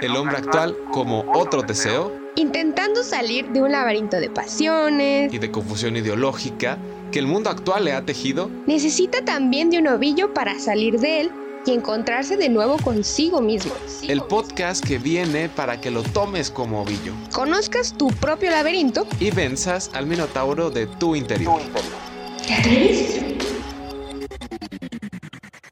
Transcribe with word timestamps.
el 0.00 0.16
hombre 0.16 0.36
actual 0.36 0.76
como 0.92 1.24
otro 1.34 1.62
Teseo, 1.62 2.12
intentando 2.36 3.02
salir 3.02 3.48
de 3.48 3.62
un 3.62 3.72
laberinto 3.72 4.18
de 4.18 4.30
pasiones. 4.30 5.32
Y 5.32 5.38
de 5.38 5.50
confusión 5.50 5.96
ideológica 5.96 6.78
que 7.10 7.18
el 7.18 7.26
mundo 7.26 7.50
actual 7.50 7.84
le 7.84 7.92
ha 7.92 8.04
tejido, 8.04 8.50
necesita 8.66 9.24
también 9.24 9.70
de 9.70 9.78
un 9.78 9.88
ovillo 9.88 10.34
para 10.34 10.58
salir 10.58 11.00
de 11.00 11.22
él 11.22 11.30
y 11.66 11.72
encontrarse 11.72 12.36
de 12.36 12.48
nuevo 12.48 12.76
consigo 12.78 13.40
mismo. 13.40 13.72
El 14.02 14.22
podcast 14.22 14.84
que 14.84 14.98
viene 14.98 15.48
para 15.48 15.80
que 15.80 15.90
lo 15.90 16.02
tomes 16.02 16.50
como 16.50 16.82
ovillo. 16.82 17.12
Conozcas 17.32 17.96
tu 17.96 18.08
propio 18.08 18.50
laberinto. 18.50 19.06
Y 19.20 19.30
venzas 19.30 19.90
al 19.94 20.06
minotauro 20.06 20.70
de 20.70 20.86
tu 20.86 21.16
interior. 21.16 21.60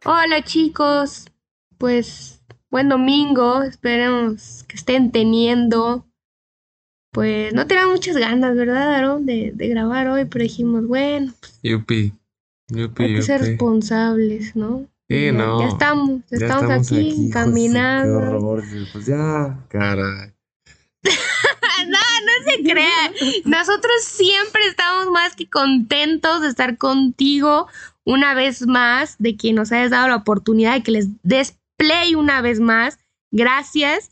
Hola 0.04 0.42
chicos, 0.44 1.26
pues 1.78 2.35
buen 2.76 2.90
domingo, 2.90 3.62
esperemos 3.62 4.62
que 4.68 4.76
estén 4.76 5.10
teniendo. 5.10 6.04
Pues 7.10 7.54
no 7.54 7.66
tenía 7.66 7.86
muchas 7.86 8.18
ganas, 8.18 8.54
¿verdad, 8.54 8.96
Aaron? 8.96 9.24
De, 9.24 9.50
de 9.54 9.68
grabar 9.68 10.08
hoy, 10.08 10.26
pero 10.26 10.42
dijimos, 10.42 10.86
bueno, 10.86 11.32
pues, 11.40 11.58
yupi, 11.62 12.12
yupi, 12.68 13.02
hay 13.02 13.14
que 13.14 13.22
ser 13.22 13.40
responsables, 13.40 14.54
¿no? 14.56 14.86
Sí, 15.08 15.24
ya, 15.24 15.32
no. 15.32 15.60
ya 15.60 15.68
estamos, 15.68 16.20
ya 16.30 16.38
Ya 16.38 16.46
estamos, 16.48 16.92
aquí, 16.92 17.30
caminando. 17.32 18.20
Qué 18.20 18.26
horror, 18.26 18.64
pues 18.92 19.06
ya, 19.06 19.58
caray. 19.68 20.34
no, 21.88 21.98
no 22.26 22.50
se 22.50 22.62
crea. 22.62 23.12
Nosotros 23.46 24.02
siempre 24.02 24.66
estamos 24.66 25.10
más 25.10 25.34
que 25.34 25.48
contentos 25.48 26.42
de 26.42 26.48
estar 26.48 26.76
contigo 26.76 27.68
una 28.04 28.34
vez 28.34 28.66
más, 28.66 29.16
de 29.18 29.34
que 29.38 29.54
nos 29.54 29.72
hayas 29.72 29.92
dado 29.92 30.08
la 30.08 30.16
oportunidad 30.16 30.74
de 30.74 30.82
que 30.82 30.90
les 30.90 31.08
des 31.22 31.56
play 31.76 32.14
una 32.14 32.40
vez 32.40 32.60
más. 32.60 32.98
Gracias. 33.30 34.10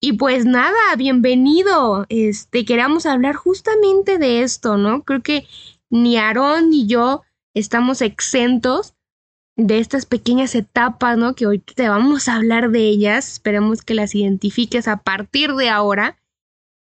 Y 0.00 0.14
pues 0.14 0.44
nada, 0.44 0.96
bienvenido. 0.96 2.06
Este, 2.08 2.64
queríamos 2.64 3.06
hablar 3.06 3.36
justamente 3.36 4.18
de 4.18 4.42
esto, 4.42 4.76
¿no? 4.76 5.02
Creo 5.02 5.22
que 5.22 5.46
ni 5.90 6.18
Aarón 6.18 6.70
ni 6.70 6.86
yo 6.86 7.22
estamos 7.54 8.02
exentos 8.02 8.94
de 9.56 9.78
estas 9.78 10.04
pequeñas 10.04 10.54
etapas, 10.54 11.16
¿no? 11.16 11.34
Que 11.34 11.46
hoy 11.46 11.58
te 11.60 11.88
vamos 11.88 12.28
a 12.28 12.34
hablar 12.34 12.70
de 12.70 12.80
ellas. 12.80 13.32
Esperemos 13.32 13.82
que 13.82 13.94
las 13.94 14.14
identifiques 14.14 14.88
a 14.88 14.98
partir 14.98 15.54
de 15.54 15.70
ahora 15.70 16.18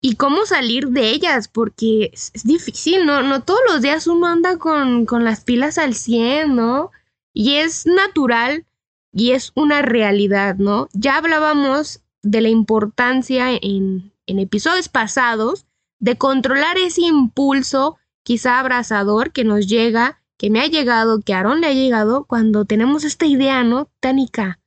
y 0.02 0.16
cómo 0.16 0.46
salir 0.46 0.90
de 0.90 1.12
ellas, 1.12 1.48
porque 1.48 2.10
es, 2.12 2.32
difícil, 2.44 3.06
¿no? 3.06 3.24
No 3.24 3.44
todos 3.44 3.62
los 3.68 3.82
días 3.82 4.06
uno 4.08 4.28
anda 4.28 4.58
con, 4.58 5.06
con 5.06 5.24
las 5.24 5.46
pilas 5.46 5.78
al 5.78 5.94
100, 5.94 6.54
¿no? 6.54 6.92
Y 7.34 7.56
es 7.56 7.86
natural 7.86 8.66
y 9.14 9.32
es 9.32 9.52
una 9.56 9.82
realidad, 9.82 10.56
¿no? 10.58 10.90
Ya 10.94 11.18
hablábamos 11.18 12.02
de 12.24 12.42
la 12.42 12.50
importancia 12.50 13.54
en, 13.54 14.12
en 14.26 14.40
episodios 14.40 14.90
pasados 14.90 15.66
de 16.00 16.18
controlar 16.18 16.78
ese 16.78 17.02
impulso 17.02 17.98
quizá 18.24 18.60
abrazador 18.60 19.32
que 19.32 19.44
nos 19.44 19.68
llega, 19.68 20.22
que 20.38 20.50
me 20.50 20.62
ha 20.62 20.68
llegado, 20.68 21.22
que 21.22 21.34
a 21.34 21.40
Aaron 21.40 21.62
le 21.62 21.68
ha 21.68 21.74
llegado 21.74 22.26
cuando 22.26 22.66
tenemos 22.66 23.04
esta 23.04 23.26
idea, 23.26 23.64
¿no? 23.64 23.90
Tánica. 24.00 24.60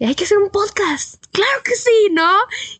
Hay 0.00 0.14
que 0.14 0.24
hacer 0.24 0.38
un 0.38 0.50
podcast. 0.50 1.24
Claro 1.32 1.62
que 1.64 1.74
sí, 1.74 2.08
¿no? 2.12 2.30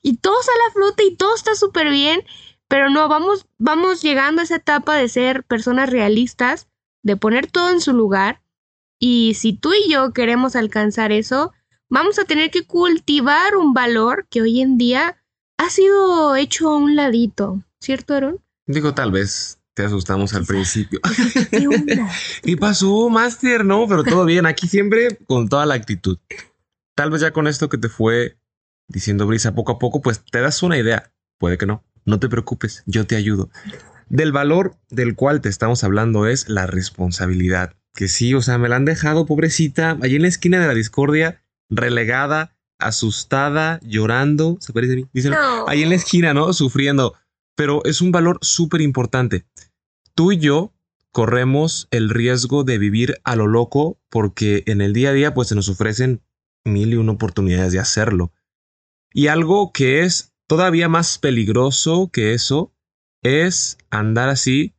Y 0.02 0.16
todo 0.16 0.34
sale 0.42 0.58
a 0.68 0.72
flote 0.72 1.04
y 1.04 1.16
todo 1.16 1.34
está 1.34 1.54
súper 1.54 1.88
bien, 1.90 2.22
pero 2.68 2.90
no, 2.90 3.08
vamos, 3.08 3.46
vamos 3.58 4.02
llegando 4.02 4.40
a 4.40 4.44
esa 4.44 4.56
etapa 4.56 4.96
de 4.96 5.08
ser 5.08 5.44
personas 5.44 5.88
realistas, 5.90 6.68
de 7.02 7.16
poner 7.16 7.50
todo 7.50 7.70
en 7.70 7.80
su 7.80 7.92
lugar. 7.92 8.42
Y 9.06 9.34
si 9.34 9.52
tú 9.52 9.74
y 9.74 9.92
yo 9.92 10.14
queremos 10.14 10.56
alcanzar 10.56 11.12
eso, 11.12 11.52
vamos 11.90 12.18
a 12.18 12.24
tener 12.24 12.50
que 12.50 12.66
cultivar 12.66 13.54
un 13.54 13.74
valor 13.74 14.26
que 14.30 14.40
hoy 14.40 14.62
en 14.62 14.78
día 14.78 15.22
ha 15.58 15.68
sido 15.68 16.36
hecho 16.36 16.70
a 16.70 16.78
un 16.78 16.96
ladito, 16.96 17.62
¿cierto, 17.82 18.14
Aaron? 18.14 18.40
Digo, 18.66 18.94
tal 18.94 19.12
vez 19.12 19.58
te 19.74 19.84
asustamos 19.84 20.32
al 20.32 20.46
principio. 20.46 21.00
¿Qué 21.50 21.68
onda? 21.68 22.10
¿Qué 22.42 22.56
pasó, 22.56 23.10
Master? 23.10 23.66
No, 23.66 23.86
pero 23.86 24.04
todo 24.04 24.24
bien. 24.24 24.46
Aquí 24.46 24.68
siempre 24.68 25.18
con 25.26 25.50
toda 25.50 25.66
la 25.66 25.74
actitud. 25.74 26.18
Tal 26.94 27.10
vez 27.10 27.20
ya 27.20 27.30
con 27.34 27.46
esto 27.46 27.68
que 27.68 27.76
te 27.76 27.90
fue 27.90 28.38
diciendo 28.88 29.26
Brisa 29.26 29.54
poco 29.54 29.72
a 29.72 29.78
poco, 29.78 30.00
pues 30.00 30.24
te 30.24 30.40
das 30.40 30.62
una 30.62 30.78
idea. 30.78 31.12
Puede 31.36 31.58
que 31.58 31.66
no. 31.66 31.84
No 32.06 32.20
te 32.20 32.30
preocupes, 32.30 32.82
yo 32.86 33.06
te 33.06 33.16
ayudo. 33.16 33.50
Del 34.08 34.32
valor 34.32 34.78
del 34.88 35.14
cual 35.14 35.42
te 35.42 35.50
estamos 35.50 35.84
hablando 35.84 36.26
es 36.26 36.48
la 36.48 36.66
responsabilidad. 36.66 37.76
Que 37.94 38.08
sí, 38.08 38.34
o 38.34 38.42
sea, 38.42 38.58
me 38.58 38.68
la 38.68 38.76
han 38.76 38.84
dejado, 38.84 39.26
pobrecita, 39.26 39.98
allí 40.02 40.16
en 40.16 40.22
la 40.22 40.28
esquina 40.28 40.60
de 40.60 40.66
la 40.66 40.74
discordia, 40.74 41.42
relegada, 41.70 42.56
asustada, 42.78 43.80
llorando. 43.82 44.58
¿Se 44.60 44.72
parece 44.72 44.94
a 44.94 44.96
mí? 44.96 45.06
Díselo. 45.12 45.36
No. 45.36 45.68
Ahí 45.68 45.82
en 45.82 45.90
la 45.90 45.94
esquina, 45.94 46.34
¿no? 46.34 46.52
Sufriendo. 46.52 47.14
Pero 47.56 47.84
es 47.84 48.00
un 48.00 48.10
valor 48.10 48.38
súper 48.42 48.80
importante. 48.80 49.46
Tú 50.14 50.32
y 50.32 50.38
yo 50.38 50.72
corremos 51.12 51.86
el 51.92 52.10
riesgo 52.10 52.64
de 52.64 52.78
vivir 52.78 53.20
a 53.22 53.36
lo 53.36 53.46
loco 53.46 54.00
porque 54.10 54.64
en 54.66 54.80
el 54.80 54.92
día 54.92 55.10
a 55.10 55.12
día 55.12 55.32
pues 55.32 55.48
se 55.48 55.54
nos 55.54 55.68
ofrecen 55.68 56.22
mil 56.64 56.92
y 56.92 56.96
una 56.96 57.12
oportunidades 57.12 57.72
de 57.72 57.78
hacerlo. 57.78 58.32
Y 59.12 59.28
algo 59.28 59.72
que 59.72 60.02
es 60.02 60.32
todavía 60.48 60.88
más 60.88 61.18
peligroso 61.18 62.10
que 62.12 62.34
eso 62.34 62.74
es 63.22 63.78
andar 63.90 64.28
así 64.28 64.74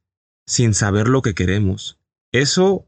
sin 0.46 0.74
saber 0.74 1.08
lo 1.08 1.22
que 1.22 1.34
queremos. 1.34 1.97
Eso, 2.34 2.86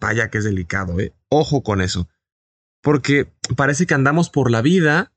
vaya 0.00 0.30
que 0.30 0.38
es 0.38 0.44
delicado, 0.44 0.98
¿eh? 1.00 1.12
Ojo 1.28 1.62
con 1.62 1.80
eso. 1.80 2.08
Porque 2.82 3.32
parece 3.56 3.86
que 3.86 3.94
andamos 3.94 4.30
por 4.30 4.50
la 4.50 4.62
vida 4.62 5.12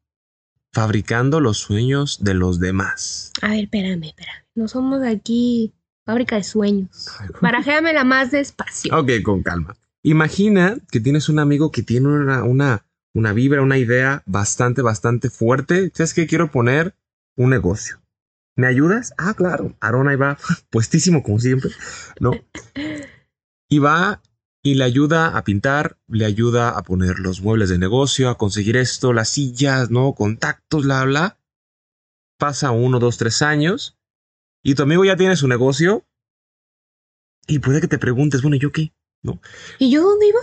fabricando 0.71 1.39
los 1.39 1.57
sueños 1.57 2.23
de 2.23 2.33
los 2.33 2.59
demás. 2.59 3.31
A 3.41 3.49
ver, 3.49 3.65
espérame, 3.65 4.03
espérame. 4.03 4.45
No 4.55 4.67
somos 4.67 5.03
aquí 5.03 5.73
fábrica 6.05 6.37
de 6.37 6.43
sueños. 6.43 7.09
Barajéamela 7.41 8.03
más 8.03 8.31
despacio. 8.31 8.97
Ok, 8.97 9.11
con 9.23 9.43
calma. 9.43 9.75
Imagina 10.03 10.77
que 10.91 10.99
tienes 10.99 11.29
un 11.29 11.39
amigo 11.39 11.71
que 11.71 11.83
tiene 11.83 12.07
una, 12.07 12.43
una, 12.43 12.85
una 13.13 13.33
vibra, 13.33 13.61
una 13.61 13.77
idea 13.77 14.23
bastante, 14.25 14.81
bastante 14.81 15.29
fuerte. 15.29 15.91
¿Sabes 15.93 16.13
qué? 16.13 16.27
Quiero 16.27 16.49
poner 16.51 16.95
un 17.35 17.49
negocio. 17.49 17.99
¿Me 18.55 18.67
ayudas? 18.67 19.13
Ah, 19.17 19.33
claro. 19.33 19.75
Aaron 19.79 20.07
ahí 20.07 20.15
va, 20.15 20.37
puestísimo 20.69 21.23
como 21.23 21.39
siempre. 21.39 21.71
¿No? 22.19 22.31
Y 23.69 23.79
va 23.79 24.21
y 24.63 24.75
le 24.75 24.83
ayuda 24.83 25.37
a 25.37 25.43
pintar, 25.43 25.97
le 26.07 26.25
ayuda 26.25 26.69
a 26.69 26.83
poner 26.83 27.19
los 27.19 27.41
muebles 27.41 27.69
de 27.69 27.77
negocio, 27.77 28.29
a 28.29 28.37
conseguir 28.37 28.75
esto, 28.77 29.13
las 29.13 29.29
sillas, 29.29 29.89
¿no? 29.91 30.13
Contactos, 30.13 30.83
bla, 30.83 31.03
bla. 31.05 31.39
Pasa 32.39 32.71
uno, 32.71 32.99
dos, 32.99 33.17
tres 33.17 33.41
años 33.41 33.97
y 34.63 34.75
tu 34.75 34.83
amigo 34.83 35.05
ya 35.05 35.15
tiene 35.15 35.35
su 35.35 35.47
negocio 35.47 36.05
y 37.47 37.59
puede 37.59 37.81
que 37.81 37.87
te 37.87 37.97
preguntes, 37.97 38.41
bueno, 38.41 38.57
¿yo 38.57 38.71
qué? 38.71 38.91
¿No? 39.23 39.41
¿Y 39.79 39.89
yo 39.91 40.03
dónde 40.03 40.27
iba? 40.27 40.39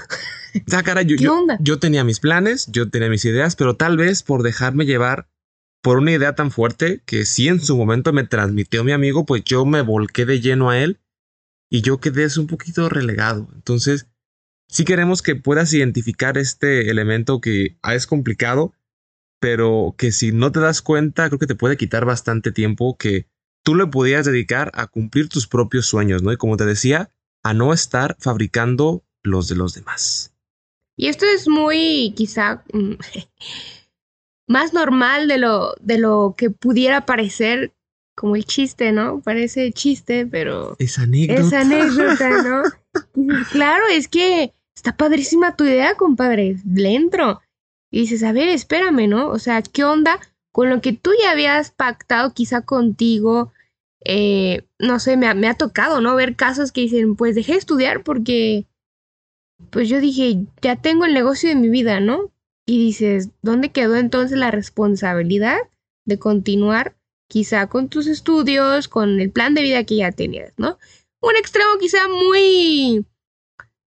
O 0.66 0.70
sea, 0.70 0.82
cara, 0.82 1.02
yo, 1.02 1.16
¿Qué 1.16 1.24
yo- 1.24 1.34
onda? 1.38 1.56
yo 1.60 1.78
tenía 1.78 2.02
mis 2.04 2.20
planes, 2.20 2.66
yo 2.72 2.90
tenía 2.90 3.08
mis 3.08 3.24
ideas, 3.24 3.56
pero 3.56 3.76
tal 3.76 3.96
vez 3.96 4.22
por 4.22 4.42
dejarme 4.42 4.86
llevar 4.86 5.28
por 5.82 5.98
una 5.98 6.12
idea 6.12 6.34
tan 6.34 6.50
fuerte 6.50 7.02
que 7.04 7.24
sí 7.26 7.48
en 7.48 7.60
su 7.60 7.76
momento 7.76 8.12
me 8.12 8.24
transmitió 8.24 8.84
mi 8.84 8.92
amigo, 8.92 9.26
pues 9.26 9.44
yo 9.44 9.64
me 9.66 9.82
volqué 9.82 10.24
de 10.24 10.40
lleno 10.40 10.70
a 10.70 10.78
él 10.78 10.98
y 11.74 11.82
yo 11.82 11.98
quedé 11.98 12.28
un 12.38 12.46
poquito 12.46 12.88
relegado. 12.88 13.48
Entonces, 13.52 14.06
sí 14.68 14.84
queremos 14.84 15.22
que 15.22 15.34
puedas 15.34 15.72
identificar 15.72 16.38
este 16.38 16.88
elemento 16.88 17.40
que 17.40 17.76
es 17.82 18.06
complicado, 18.06 18.74
pero 19.40 19.96
que 19.98 20.12
si 20.12 20.30
no 20.30 20.52
te 20.52 20.60
das 20.60 20.82
cuenta, 20.82 21.26
creo 21.26 21.40
que 21.40 21.48
te 21.48 21.56
puede 21.56 21.76
quitar 21.76 22.04
bastante 22.04 22.52
tiempo 22.52 22.96
que 22.96 23.26
tú 23.64 23.74
le 23.74 23.88
podías 23.88 24.24
dedicar 24.24 24.70
a 24.74 24.86
cumplir 24.86 25.28
tus 25.28 25.48
propios 25.48 25.86
sueños, 25.86 26.22
¿no? 26.22 26.30
Y 26.32 26.36
como 26.36 26.56
te 26.56 26.64
decía, 26.64 27.10
a 27.42 27.54
no 27.54 27.72
estar 27.72 28.16
fabricando 28.20 29.04
los 29.24 29.48
de 29.48 29.56
los 29.56 29.74
demás. 29.74 30.32
Y 30.96 31.08
esto 31.08 31.26
es 31.26 31.48
muy, 31.48 32.14
quizá, 32.16 32.62
mm, 32.72 32.92
más 34.46 34.72
normal 34.74 35.26
de 35.26 35.38
lo, 35.38 35.74
de 35.80 35.98
lo 35.98 36.36
que 36.38 36.50
pudiera 36.50 37.04
parecer 37.04 37.74
como 38.14 38.36
el 38.36 38.44
chiste, 38.44 38.92
¿no? 38.92 39.20
Parece 39.20 39.72
chiste, 39.72 40.26
pero 40.26 40.76
Esa 40.78 41.02
anécdota. 41.02 41.40
es 41.40 41.52
anécdota, 41.52 42.42
¿no? 42.42 42.62
Y 43.16 43.26
dices, 43.26 43.48
claro, 43.48 43.84
es 43.90 44.06
que 44.06 44.52
está 44.76 44.96
padrísima 44.96 45.56
tu 45.56 45.64
idea, 45.64 45.96
compadre, 45.96 46.58
le 46.64 46.94
entro. 46.94 47.40
Y 47.90 48.02
dices, 48.02 48.22
a 48.22 48.32
ver, 48.32 48.48
espérame, 48.48 49.08
¿no? 49.08 49.28
O 49.28 49.38
sea, 49.38 49.62
¿qué 49.62 49.84
onda 49.84 50.20
con 50.52 50.70
lo 50.70 50.80
que 50.80 50.92
tú 50.92 51.10
ya 51.20 51.32
habías 51.32 51.72
pactado 51.72 52.32
quizá 52.32 52.62
contigo? 52.62 53.52
Eh, 54.04 54.64
no 54.78 55.00
sé, 55.00 55.16
me 55.16 55.26
ha, 55.26 55.34
me 55.34 55.48
ha 55.48 55.54
tocado, 55.54 56.00
¿no? 56.00 56.14
Ver 56.14 56.36
casos 56.36 56.70
que 56.70 56.82
dicen, 56.82 57.16
pues 57.16 57.34
dejé 57.34 57.52
de 57.52 57.58
estudiar 57.58 58.04
porque, 58.04 58.66
pues 59.70 59.88
yo 59.88 60.00
dije, 60.00 60.44
ya 60.62 60.76
tengo 60.76 61.04
el 61.04 61.14
negocio 61.14 61.48
de 61.48 61.56
mi 61.56 61.68
vida, 61.68 62.00
¿no? 62.00 62.30
Y 62.66 62.78
dices, 62.78 63.30
¿dónde 63.42 63.70
quedó 63.70 63.96
entonces 63.96 64.38
la 64.38 64.50
responsabilidad 64.50 65.58
de 66.06 66.18
continuar 66.18 66.96
quizá 67.34 67.66
con 67.66 67.88
tus 67.88 68.06
estudios, 68.06 68.86
con 68.86 69.18
el 69.18 69.32
plan 69.32 69.54
de 69.54 69.62
vida 69.62 69.82
que 69.82 69.96
ya 69.96 70.12
tenías, 70.12 70.52
¿no? 70.56 70.78
Un 71.20 71.34
extremo 71.34 71.78
quizá 71.80 72.06
muy 72.06 73.04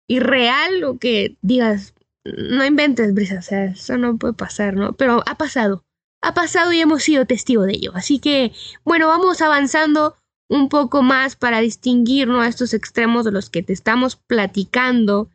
irreal 0.08 0.82
o 0.82 0.98
que 0.98 1.36
digas, 1.42 1.94
no 2.24 2.64
inventes, 2.64 3.14
Brisa, 3.14 3.38
o 3.38 3.42
sea, 3.42 3.66
eso 3.66 3.96
no 3.98 4.18
puede 4.18 4.34
pasar, 4.34 4.74
¿no? 4.74 4.94
Pero 4.94 5.22
ha 5.26 5.36
pasado. 5.36 5.84
ha 6.22 6.34
pasado 6.34 6.72
y 6.72 6.80
hemos 6.80 7.04
sido 7.04 7.24
testigo 7.24 7.62
de 7.62 7.74
ello. 7.74 7.92
Así 7.94 8.18
que, 8.18 8.52
bueno, 8.84 9.06
vamos 9.06 9.40
avanzando 9.40 10.16
un 10.48 10.68
poco 10.68 11.04
más 11.04 11.36
para 11.36 11.60
distinguirnos 11.60 12.44
a 12.44 12.48
estos 12.48 12.74
extremos 12.74 13.24
de 13.24 13.30
los 13.30 13.48
que 13.48 13.62
te 13.62 13.72
estamos 13.72 14.16
platicando. 14.16 15.30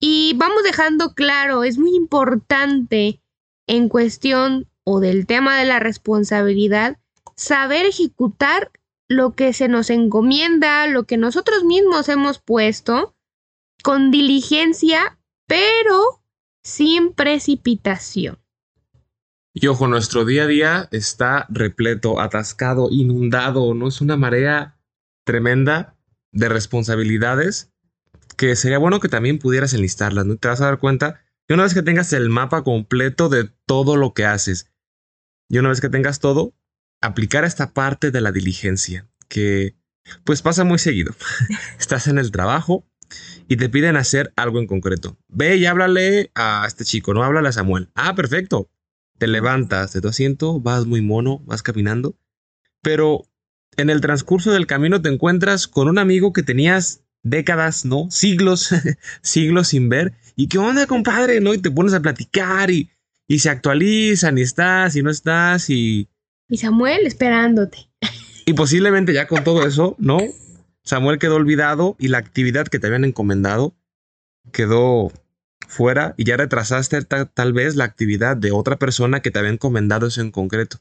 Y 0.00 0.32
vamos 0.36 0.62
dejando 0.62 1.12
claro, 1.14 1.64
es 1.64 1.76
muy 1.76 1.94
importante 1.94 3.20
en 3.68 3.90
cuestión 3.90 4.70
o 4.84 5.00
del 5.00 5.26
tema 5.26 5.58
de 5.58 5.66
la 5.66 5.80
responsabilidad, 5.80 6.96
saber 7.36 7.86
ejecutar 7.86 8.70
lo 9.08 9.34
que 9.34 9.52
se 9.52 9.68
nos 9.68 9.90
encomienda, 9.90 10.86
lo 10.86 11.04
que 11.04 11.16
nosotros 11.16 11.64
mismos 11.64 12.08
hemos 12.08 12.38
puesto, 12.38 13.14
con 13.82 14.10
diligencia, 14.10 15.18
pero 15.46 16.22
sin 16.62 17.12
precipitación. 17.12 18.38
Y 19.54 19.66
ojo, 19.66 19.86
nuestro 19.86 20.24
día 20.24 20.44
a 20.44 20.46
día 20.46 20.88
está 20.92 21.46
repleto, 21.50 22.20
atascado, 22.20 22.88
inundado, 22.90 23.74
¿no? 23.74 23.88
Es 23.88 24.00
una 24.00 24.16
marea 24.16 24.78
tremenda 25.24 25.96
de 26.32 26.48
responsabilidades 26.48 27.70
que 28.36 28.56
sería 28.56 28.78
bueno 28.78 28.98
que 28.98 29.08
también 29.08 29.38
pudieras 29.38 29.74
enlistarlas, 29.74 30.24
¿no? 30.24 30.36
Te 30.36 30.48
vas 30.48 30.62
a 30.62 30.66
dar 30.66 30.78
cuenta 30.78 31.20
que 31.46 31.54
una 31.54 31.64
vez 31.64 31.74
que 31.74 31.82
tengas 31.82 32.14
el 32.14 32.30
mapa 32.30 32.64
completo 32.64 33.28
de 33.28 33.50
todo 33.66 33.96
lo 33.96 34.14
que 34.14 34.24
haces, 34.24 34.72
y 35.50 35.58
una 35.58 35.68
vez 35.68 35.82
que 35.82 35.90
tengas 35.90 36.18
todo, 36.18 36.54
aplicar 37.02 37.44
esta 37.44 37.72
parte 37.74 38.10
de 38.10 38.20
la 38.20 38.32
diligencia, 38.32 39.06
que 39.28 39.76
pues 40.24 40.40
pasa 40.40 40.64
muy 40.64 40.78
seguido. 40.78 41.14
Estás 41.78 42.06
en 42.06 42.18
el 42.18 42.30
trabajo 42.30 42.86
y 43.48 43.56
te 43.56 43.68
piden 43.68 43.96
hacer 43.96 44.32
algo 44.36 44.58
en 44.58 44.66
concreto. 44.66 45.18
Ve 45.28 45.56
y 45.56 45.66
háblale 45.66 46.30
a 46.34 46.64
este 46.66 46.84
chico, 46.84 47.12
no 47.12 47.22
háblale 47.22 47.50
a 47.50 47.52
Samuel. 47.52 47.90
Ah, 47.94 48.14
perfecto 48.14 48.70
te 49.22 49.28
levantas 49.28 49.92
de 49.92 50.00
tu 50.00 50.08
asiento, 50.08 50.58
vas 50.58 50.84
muy 50.84 51.00
mono, 51.00 51.44
vas 51.46 51.62
caminando, 51.62 52.16
pero 52.82 53.28
en 53.76 53.88
el 53.88 54.00
transcurso 54.00 54.50
del 54.50 54.66
camino 54.66 55.00
te 55.00 55.10
encuentras 55.10 55.68
con 55.68 55.86
un 55.86 55.98
amigo 55.98 56.32
que 56.32 56.42
tenías 56.42 57.04
décadas, 57.22 57.84
¿no? 57.84 58.10
Siglos, 58.10 58.74
siglos 59.22 59.68
sin 59.68 59.88
ver. 59.88 60.14
¿Y 60.34 60.48
qué 60.48 60.58
onda, 60.58 60.88
compadre? 60.88 61.40
¿No? 61.40 61.54
Y 61.54 61.58
te 61.58 61.70
pones 61.70 61.94
a 61.94 62.02
platicar 62.02 62.72
y, 62.72 62.90
y 63.28 63.38
se 63.38 63.48
actualizan 63.48 64.38
y 64.38 64.40
estás 64.40 64.96
y 64.96 65.04
no 65.04 65.10
estás 65.10 65.70
y... 65.70 66.08
Y 66.52 66.58
Samuel 66.58 67.06
esperándote. 67.06 67.88
Y 68.44 68.52
posiblemente 68.52 69.14
ya 69.14 69.26
con 69.26 69.42
todo 69.42 69.66
eso, 69.66 69.96
¿no? 69.98 70.18
Samuel 70.84 71.18
quedó 71.18 71.36
olvidado 71.36 71.96
y 71.98 72.08
la 72.08 72.18
actividad 72.18 72.66
que 72.66 72.78
te 72.78 72.88
habían 72.88 73.06
encomendado 73.06 73.74
quedó 74.52 75.10
fuera 75.66 76.14
y 76.18 76.24
ya 76.24 76.36
retrasaste 76.36 77.04
tal 77.04 77.52
vez 77.54 77.74
la 77.74 77.84
actividad 77.84 78.36
de 78.36 78.52
otra 78.52 78.78
persona 78.78 79.20
que 79.20 79.30
te 79.30 79.38
había 79.38 79.50
encomendado 79.50 80.06
eso 80.06 80.20
en 80.20 80.30
concreto. 80.30 80.76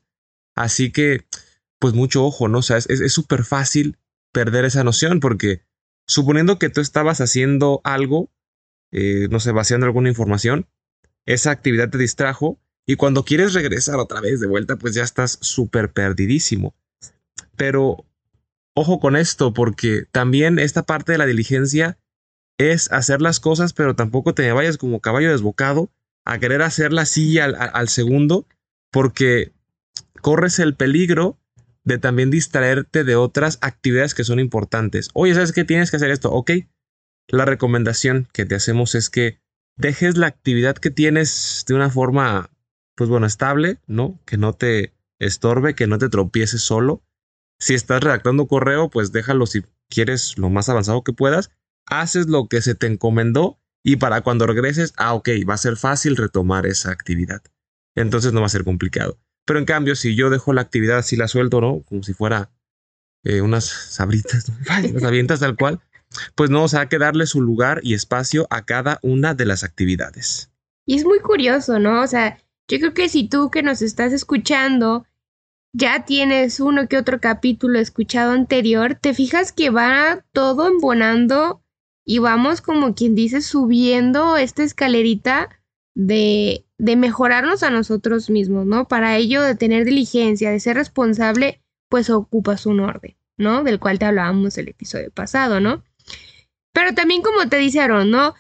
Así 0.56 0.91
que, 0.91 1.25
pues 1.79 1.94
mucho 1.94 2.25
ojo, 2.25 2.50
¿no? 2.50 2.57
O 2.57 2.63
sea, 2.63 2.75
es 2.75 3.13
súper 3.13 3.45
fácil 3.45 3.97
perder 4.33 4.65
esa 4.65 4.83
noción 4.83 5.21
porque 5.21 5.62
suponiendo 6.06 6.59
que 6.59 6.68
tú 6.68 6.81
estabas 6.81 7.21
haciendo 7.21 7.79
algo, 7.85 8.29
eh, 8.91 9.29
no 9.31 9.39
sé, 9.39 9.53
vaciando 9.53 9.85
alguna 9.85 10.09
información, 10.09 10.68
esa 11.25 11.51
actividad 11.51 11.89
te 11.89 11.97
distrajo 11.97 12.59
y 12.86 12.95
cuando 12.95 13.24
quieres 13.24 13.54
regresar 13.54 13.98
otra 14.00 14.22
vez 14.22 14.39
de 14.39 14.48
vuelta, 14.48 14.75
pues 14.75 14.95
ya 14.95 15.04
estás 15.04 15.38
súper 15.42 15.92
perdidísimo. 15.92 16.75
Pero 17.56 18.06
ojo 18.74 19.00
con 19.00 19.16
esto 19.16 19.54
porque 19.54 20.06
también 20.12 20.60
esta 20.60 20.83
parte 20.83 21.12
de 21.12 21.18
la 21.18 21.25
diligencia 21.25 21.98
es 22.57 22.92
hacer 22.92 23.22
las 23.22 23.39
cosas, 23.39 23.74
pero 23.74 23.95
tampoco 23.95 24.33
te 24.33 24.51
vayas 24.51 24.78
como 24.78 25.00
caballo 25.00 25.31
desbocado 25.31 25.92
a 26.25 26.39
querer 26.39 26.62
hacerla 26.62 27.04
así 27.04 27.39
al, 27.39 27.56
al 27.56 27.89
segundo, 27.89 28.45
porque 28.92 29.51
corres 30.22 30.60
el 30.60 30.75
peligro 30.75 31.39
de 31.83 31.98
también 31.98 32.30
distraerte 32.30 33.04
de 33.04 33.16
otras 33.16 33.57
actividades 33.62 34.13
que 34.13 34.24
son 34.24 34.39
importantes. 34.39 35.10
Oye, 35.13 35.33
¿sabes 35.33 35.51
qué? 35.51 35.63
Tienes 35.66 35.89
que 35.89 35.98
hacer 35.98 36.12
esto. 36.12 36.31
Ok. 36.31 36.51
La 37.28 37.45
recomendación 37.45 38.28
que 38.33 38.45
te 38.45 38.56
hacemos 38.56 38.94
es 38.95 39.10
que 39.10 39.39
dejes 39.78 40.18
la 40.18 40.28
actividad 40.28 40.75
que 40.75 40.92
tienes 40.92 41.63
de 41.68 41.74
una 41.74 41.89
forma, 41.89 42.50
pues 43.01 43.09
bueno, 43.09 43.25
estable, 43.25 43.80
¿no? 43.88 44.19
Que 44.25 44.38
no 44.38 44.53
te 44.53 44.94
estorbe, 45.18 45.74
que 45.74 45.88
no 45.88 45.98
te 45.98 46.07
tropieces 46.07 46.62
solo. 46.62 47.01
Si 47.57 47.74
estás 47.74 48.03
redactando 48.03 48.45
correo, 48.45 48.92
pues 48.92 49.12
déjalo 49.12 49.48
si 49.48 49.65
quieres 49.89 50.38
lo 50.38 50.51
más 50.51 50.69
avanzado 50.69 51.03
que 51.03 51.12
puedas 51.12 51.50
haces 51.88 52.27
lo 52.27 52.48
que 52.48 52.62
se 52.62 52.75
te 52.75 52.86
encomendó 52.86 53.59
y 53.83 53.95
para 53.95 54.21
cuando 54.21 54.45
regreses, 54.45 54.94
ah, 54.98 55.15
ok, 55.15 55.30
va 55.50 55.56
a 55.56 55.57
ser 55.57 55.77
fácil 55.77 56.15
retomar 56.15 56.68
esa 56.68 56.92
actividad. 56.92 57.42
Entonces 57.95 58.33
no 58.33 58.42
va 58.42 58.45
a 58.45 58.50
ser 58.50 58.65
complicado. 58.65 59.18
Pero 59.47 59.57
en 59.57 59.65
cambio, 59.65 59.95
si 59.95 60.15
yo 60.15 60.30
dejo 60.30 60.54
la 60.54 60.62
actividad 60.62 61.00
así 61.00 61.15
la 61.15 61.27
suelto, 61.27 61.59
¿no? 61.59 61.81
Como 61.81 62.04
si 62.04 62.13
fuera 62.13 62.51
eh, 63.24 63.42
unas 63.42 63.65
sabritas, 63.65 64.51
las 64.94 65.04
avientas 65.04 65.39
tal 65.39 65.56
cual, 65.56 65.81
pues 66.36 66.51
no, 66.51 66.65
o 66.65 66.68
sea, 66.68 66.81
hay 66.81 66.88
que 66.88 67.00
darle 67.00 67.25
su 67.25 67.42
lugar 67.42 67.80
y 67.81 67.95
espacio 67.95 68.45
a 68.51 68.63
cada 68.63 69.00
una 69.01 69.33
de 69.33 69.45
las 69.47 69.63
actividades. 69.63 70.51
Y 70.86 70.97
es 70.97 71.06
muy 71.06 71.19
curioso, 71.19 71.80
¿no? 71.80 72.01
O 72.01 72.07
sea, 72.07 72.38
yo 72.71 72.79
creo 72.79 72.94
que 72.94 73.09
si 73.09 73.27
tú 73.27 73.51
que 73.51 73.63
nos 73.63 73.81
estás 73.81 74.13
escuchando 74.13 75.06
ya 75.73 76.06
tienes 76.06 76.59
uno 76.59 76.88
que 76.88 76.97
otro 76.97 77.19
capítulo 77.19 77.79
escuchado 77.79 78.31
anterior, 78.31 78.95
te 78.95 79.13
fijas 79.13 79.51
que 79.51 79.69
va 79.69 80.25
todo 80.31 80.68
embonando 80.68 81.63
y 82.06 82.19
vamos 82.19 82.62
como 82.62 82.95
quien 82.95 83.13
dice 83.13 83.41
subiendo 83.41 84.38
esta 84.38 84.63
escalerita 84.63 85.50
de, 85.95 86.65
de 86.77 86.95
mejorarnos 86.95 87.63
a 87.63 87.69
nosotros 87.69 88.29
mismos, 88.29 88.65
¿no? 88.65 88.88
Para 88.88 89.18
ello 89.18 89.41
de 89.41 89.56
tener 89.56 89.83
diligencia, 89.83 90.51
de 90.51 90.59
ser 90.59 90.77
responsable, 90.77 91.62
pues 91.89 92.09
ocupas 92.09 92.65
un 92.65 92.79
orden, 92.79 93.18
¿no? 93.38 93.63
Del 93.63 93.79
cual 93.79 94.00
te 94.00 94.06
hablábamos 94.06 94.57
el 94.57 94.69
episodio 94.69 95.12
pasado, 95.12 95.59
¿no? 95.59 95.83
Pero 96.73 96.94
también 96.94 97.21
como 97.21 97.50
te 97.50 97.57
dice 97.57 97.81
Aaron, 97.81 98.12
¿no? 98.12 98.33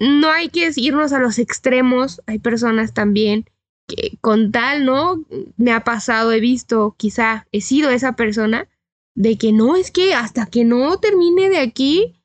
No 0.00 0.30
hay 0.30 0.48
que 0.48 0.70
irnos 0.76 1.12
a 1.12 1.20
los 1.20 1.38
extremos, 1.38 2.20
hay 2.26 2.40
personas 2.40 2.94
también 2.94 3.46
que 3.90 4.18
con 4.20 4.52
tal, 4.52 4.84
¿no? 4.84 5.24
Me 5.56 5.72
ha 5.72 5.84
pasado, 5.84 6.32
he 6.32 6.40
visto, 6.40 6.94
quizá 6.96 7.46
he 7.52 7.60
sido 7.60 7.90
esa 7.90 8.14
persona, 8.14 8.68
de 9.14 9.36
que 9.36 9.52
no, 9.52 9.76
es 9.76 9.90
que 9.90 10.14
hasta 10.14 10.46
que 10.46 10.64
no 10.64 10.98
termine 10.98 11.48
de 11.48 11.58
aquí, 11.58 12.22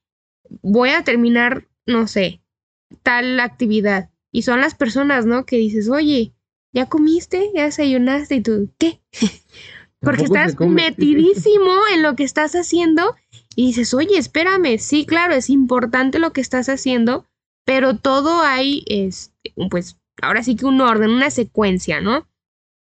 voy 0.62 0.90
a 0.90 1.04
terminar, 1.04 1.68
no 1.86 2.08
sé, 2.08 2.42
tal 3.04 3.40
actividad. 3.40 4.12
Y 4.32 4.44
son 4.44 4.62
las 4.62 4.76
personas, 4.76 5.26
¿no? 5.26 5.46
Que 5.46 5.58
dices, 5.58 5.90
oye, 5.90 6.34
¿ya 6.74 6.88
comiste? 6.88 7.52
¿Ya 7.54 7.66
desayunaste? 7.66 8.36
Y 8.36 8.42
tú, 8.42 8.70
¿qué? 8.78 9.02
Porque 10.02 10.24
estás 10.24 10.60
metidísimo 10.60 11.72
en 11.94 12.04
lo 12.04 12.16
que 12.16 12.24
estás 12.24 12.54
haciendo 12.54 13.16
y 13.56 13.68
dices, 13.68 13.94
oye, 13.94 14.18
espérame, 14.18 14.78
sí, 14.78 15.06
claro, 15.06 15.34
es 15.34 15.50
importante 15.50 16.20
lo 16.20 16.32
que 16.32 16.42
estás 16.42 16.70
haciendo, 16.70 17.26
pero 17.66 17.98
todo 17.98 18.42
hay, 18.42 18.84
es, 18.88 19.34
pues, 19.72 19.98
ahora 20.22 20.44
sí 20.44 20.56
que 20.56 20.66
un 20.66 20.82
orden, 20.82 21.12
una 21.12 21.30
secuencia, 21.30 22.02
¿no? 22.02 22.28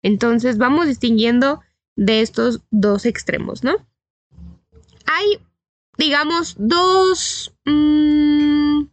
Entonces 0.03 0.57
vamos 0.57 0.87
distinguiendo 0.87 1.61
de 1.95 2.21
estos 2.21 2.61
dos 2.71 3.05
extremos, 3.05 3.63
¿no? 3.63 3.75
Hay 5.05 5.39
digamos, 5.99 6.55
dos 6.57 7.53
mm, 7.65 8.83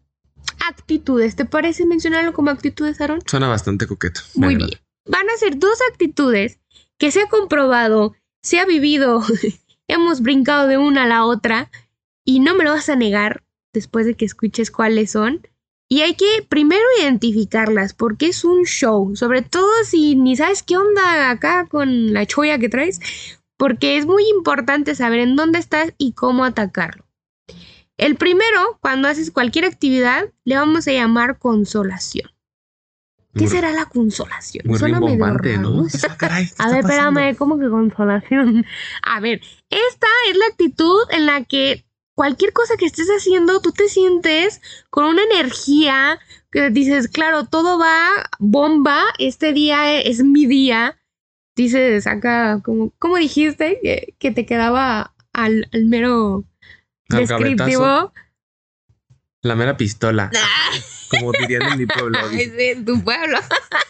actitudes. 0.69 1.37
¿Te 1.37 1.45
parece 1.45 1.87
mencionarlo 1.87 2.35
como 2.35 2.50
actitudes, 2.50 3.00
Aaron? 3.00 3.21
Suena 3.25 3.49
bastante 3.49 3.87
coqueto. 3.87 4.21
Muy 4.35 4.57
bien. 4.57 4.71
Van 5.07 5.31
a 5.31 5.37
ser 5.38 5.57
dos 5.57 5.78
actitudes 5.90 6.59
que 6.99 7.12
se 7.12 7.23
ha 7.23 7.28
comprobado, 7.28 8.16
se 8.43 8.59
ha 8.59 8.66
vivido, 8.66 9.23
hemos 9.88 10.21
brincado 10.21 10.66
de 10.66 10.78
una 10.78 11.05
a 11.05 11.07
la 11.07 11.25
otra 11.25 11.71
y 12.25 12.40
no 12.40 12.57
me 12.57 12.64
lo 12.64 12.73
vas 12.73 12.88
a 12.88 12.97
negar 12.97 13.45
después 13.73 14.05
de 14.05 14.14
que 14.14 14.25
escuches 14.25 14.73
cuáles 14.73 15.12
son. 15.12 15.47
Y 15.88 16.00
hay 16.00 16.14
que 16.14 16.45
primero 16.49 16.83
identificarlas 17.00 17.95
porque 17.95 18.26
es 18.26 18.45
un 18.45 18.64
show, 18.64 19.14
sobre 19.14 19.43
todo 19.43 19.71
si 19.85 20.16
ni 20.16 20.37
sabes 20.37 20.62
qué 20.62 20.76
onda 20.76 21.31
acá 21.31 21.66
con 21.66 22.12
la 22.12 22.26
choya 22.26 22.59
que 22.59 22.69
traes, 22.69 23.00
porque 23.57 23.97
es 23.97 24.07
muy 24.07 24.25
importante 24.28 24.95
saber 24.95 25.21
en 25.21 25.37
dónde 25.37 25.61
estás 25.61 25.93
y 25.97 26.12
cómo 26.12 26.45
atacarlo. 26.45 27.07
El 27.99 28.16
primero, 28.16 28.78
cuando 28.81 29.09
haces 29.09 29.31
cualquier 29.31 29.64
actividad, 29.64 30.31
le 30.45 30.57
vamos 30.57 30.87
a 30.88 30.93
llamar 30.93 31.38
consolación. 31.38 32.31
¿Qué 33.38 33.49
será 33.49 33.71
la 33.71 33.85
consolación? 33.85 34.64
Muy 34.66 34.78
Suena 34.78 34.99
¿no? 34.99 35.07
Ah, 36.21 36.43
a 36.59 36.71
ver, 36.71 36.81
espérame, 36.81 37.37
¿cómo 37.37 37.59
que 37.59 37.69
consolación? 37.69 38.64
A 39.02 39.21
ver, 39.21 39.40
esta 39.69 40.07
es 40.31 40.37
la 40.37 40.47
actitud 40.47 41.02
en 41.11 41.26
la 41.26 41.45
que 41.45 41.85
cualquier 42.16 42.52
cosa 42.52 42.76
que 42.76 42.87
estés 42.87 43.08
haciendo, 43.08 43.61
tú 43.61 43.70
te 43.73 43.88
sientes 43.88 44.61
con 44.90 45.04
una 45.04 45.23
energía 45.23 46.18
que 46.50 46.70
dices, 46.70 47.08
claro, 47.08 47.44
todo 47.44 47.78
va 47.78 48.08
bomba, 48.38 49.04
este 49.18 49.52
día 49.52 50.00
es 50.00 50.25
mi 50.25 50.46
día, 50.46 50.99
dices 51.54 52.06
acá, 52.06 52.62
como, 52.64 52.92
¿cómo 52.99 53.18
dijiste? 53.18 53.78
Que, 54.18 54.30
te 54.30 54.46
quedaba 54.46 55.14
al, 55.35 55.68
mero 55.85 56.44
descriptivo. 57.11 58.12
La 59.42 59.54
mera 59.54 59.76
pistola. 59.76 60.30
como 61.11 61.32
dirían 61.32 61.73
en 61.73 61.78
mi 61.78 61.87
pueblo. 61.87 62.18
en 62.32 62.85
tu 62.85 63.04
pueblo. 63.04 63.38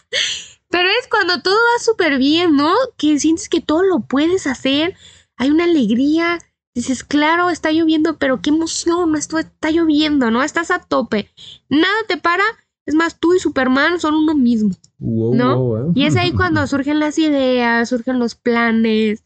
Pero 0.69 0.89
es 0.89 1.07
cuando 1.09 1.43
todo 1.43 1.55
va 1.55 1.83
súper 1.83 2.19
bien, 2.19 2.57
¿no? 2.57 2.75
Que 2.99 3.21
sientes 3.21 3.49
que 3.49 3.61
todo 3.61 3.85
lo 3.85 4.01
puedes 4.01 4.49
hacer, 4.49 4.97
hay 5.37 5.51
una 5.51 5.65
alegría, 5.65 6.41
dices, 6.77 7.05
claro, 7.05 7.49
está 7.49 7.73
lloviendo, 7.73 8.19
pero 8.19 8.43
qué 8.43 8.51
emoción, 8.51 9.17
esto 9.17 9.39
está 9.39 9.71
lloviendo, 9.71 10.31
¿no? 10.31 10.43
Estás 10.43 10.71
a 10.71 10.79
tope, 10.79 11.31
nada 11.71 11.95
te 12.07 12.19
para, 12.19 12.45
es 12.85 12.95
más, 12.95 13.19
tú 13.19 13.35
y 13.35 13.39
Superman 13.39 13.99
son 13.99 14.15
uno 14.15 14.35
mismo, 14.35 14.75
¿no? 14.99 15.79
¿eh? 15.79 15.93
Y 15.95 16.05
es 16.05 16.17
ahí 16.17 16.33
cuando 16.37 16.67
surgen 16.67 17.01
las 17.01 17.19
ideas, 17.19 17.89
surgen 17.89 18.19
los 18.19 18.35
planes, 18.35 19.25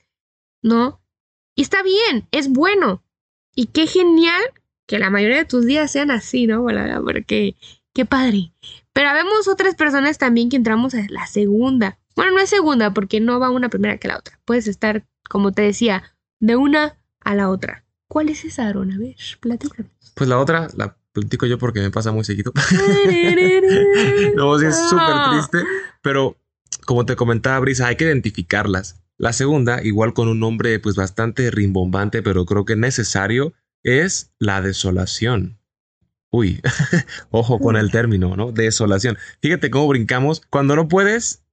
¿no? 0.63 1.01
Y 1.57 1.63
está 1.63 1.83
bien, 1.83 2.29
es 2.31 2.49
bueno. 2.49 3.03
Y 3.57 3.67
qué 3.67 3.89
genial 3.89 4.43
que 4.87 5.01
la 5.01 5.11
mayoría 5.11 5.39
de 5.39 5.45
tus 5.45 5.67
días 5.67 5.91
sean 5.91 6.13
así, 6.13 6.47
¿no? 6.47 6.65
Porque 7.05 7.57
qué 7.93 8.05
padre. 8.07 8.53
Pero 8.93 9.09
habemos 9.09 9.49
otras 9.49 9.75
personas 9.75 10.19
también 10.19 10.51
que 10.51 10.57
entramos 10.57 10.95
a 10.95 11.05
la 11.09 11.27
segunda. 11.27 11.99
Bueno, 12.15 12.31
no 12.33 12.39
es 12.39 12.49
segunda 12.49 12.95
porque 12.95 13.19
no 13.19 13.41
va 13.41 13.51
una 13.51 13.69
primera 13.69 13.99
que 13.99 14.09
la 14.09 14.19
otra. 14.19 14.39
Puedes 14.45 14.69
estar, 14.69 15.05
como 15.29 15.51
te 15.51 15.63
decía, 15.63 16.17
de 16.39 16.55
una 16.55 17.00
a 17.21 17.35
la 17.35 17.49
otra. 17.49 17.85
¿Cuál 18.09 18.29
es 18.29 18.45
esa, 18.45 18.67
Aaron? 18.67 18.93
A 18.93 18.99
ver, 18.99 19.17
platícanos. 19.41 19.93
Pues 20.15 20.29
la 20.29 20.39
otra 20.39 20.69
la 20.77 20.97
platico 21.13 21.47
yo 21.47 21.59
porque 21.59 21.81
me 21.81 21.91
pasa 21.91 22.13
muy 22.13 22.25
seguido. 22.25 22.53
no, 24.37 24.59
sí 24.59 24.67
es 24.67 24.89
súper 24.89 25.15
triste. 25.31 25.59
Pero 26.03 26.37
como 26.87 27.07
te 27.07 27.17
comentaba, 27.17 27.59
Brisa, 27.61 27.87
hay 27.87 27.97
que 27.97 28.05
identificarlas. 28.05 29.03
La 29.17 29.33
segunda, 29.33 29.83
igual 29.83 30.15
con 30.15 30.29
un 30.29 30.41
nombre 30.41 30.79
pues 30.81 30.97
bastante 30.97 31.51
rimbombante, 31.51 32.23
pero 32.23 32.47
creo 32.47 32.65
que 32.65 32.77
necesario, 32.77 33.53
es 33.83 34.33
la 34.39 34.61
desolación. 34.63 35.59
Uy, 36.31 36.61
ojo 37.31 37.59
con 37.59 37.77
el 37.77 37.91
término, 37.91 38.37
¿no? 38.37 38.53
Desolación. 38.53 39.19
Fíjate 39.41 39.71
cómo 39.71 39.89
brincamos 39.89 40.43
cuando 40.49 40.77
no 40.77 40.89
puedes 40.89 41.45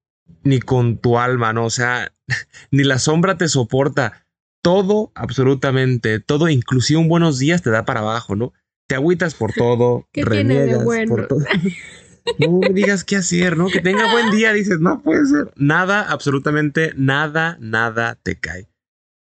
ni 0.44 0.60
con 0.60 0.98
tu 0.98 1.18
alma, 1.18 1.54
¿no? 1.54 1.66
O 1.66 1.70
sea, 1.70 2.14
ni 2.72 2.84
la 2.84 3.00
sombra 3.00 3.38
te 3.38 3.48
soporta. 3.48 4.27
Todo, 4.68 5.14
absolutamente 5.16 6.20
todo, 6.20 6.50
inclusive 6.50 7.00
un 7.00 7.08
buenos 7.08 7.40
días 7.40 7.62
te 7.62 7.70
da 7.70 7.86
para 7.86 8.02
abajo, 8.02 8.36
¿no? 8.36 8.52
Te 8.86 8.96
agüitas 8.96 9.34
por 9.34 9.54
todo, 9.58 10.10
¿Qué 10.12 10.26
tiene 10.26 10.56
de 10.56 10.60
reniegas 10.60 10.84
bueno? 10.84 11.16
por 11.16 11.28
todo. 11.28 11.40
No 12.40 12.60
me 12.60 12.72
digas 12.72 13.06
qué 13.06 13.16
hacer, 13.16 13.56
¿no? 13.56 13.70
Que 13.70 13.80
tenga 13.80 14.12
buen 14.12 14.30
día, 14.32 14.52
dices, 14.52 14.82
no 14.82 15.02
puede 15.02 15.26
ser. 15.26 15.54
Nada, 15.56 16.02
absolutamente 16.02 16.92
nada, 16.98 17.58
nada 17.62 18.20
te 18.22 18.38
cae. 18.38 18.68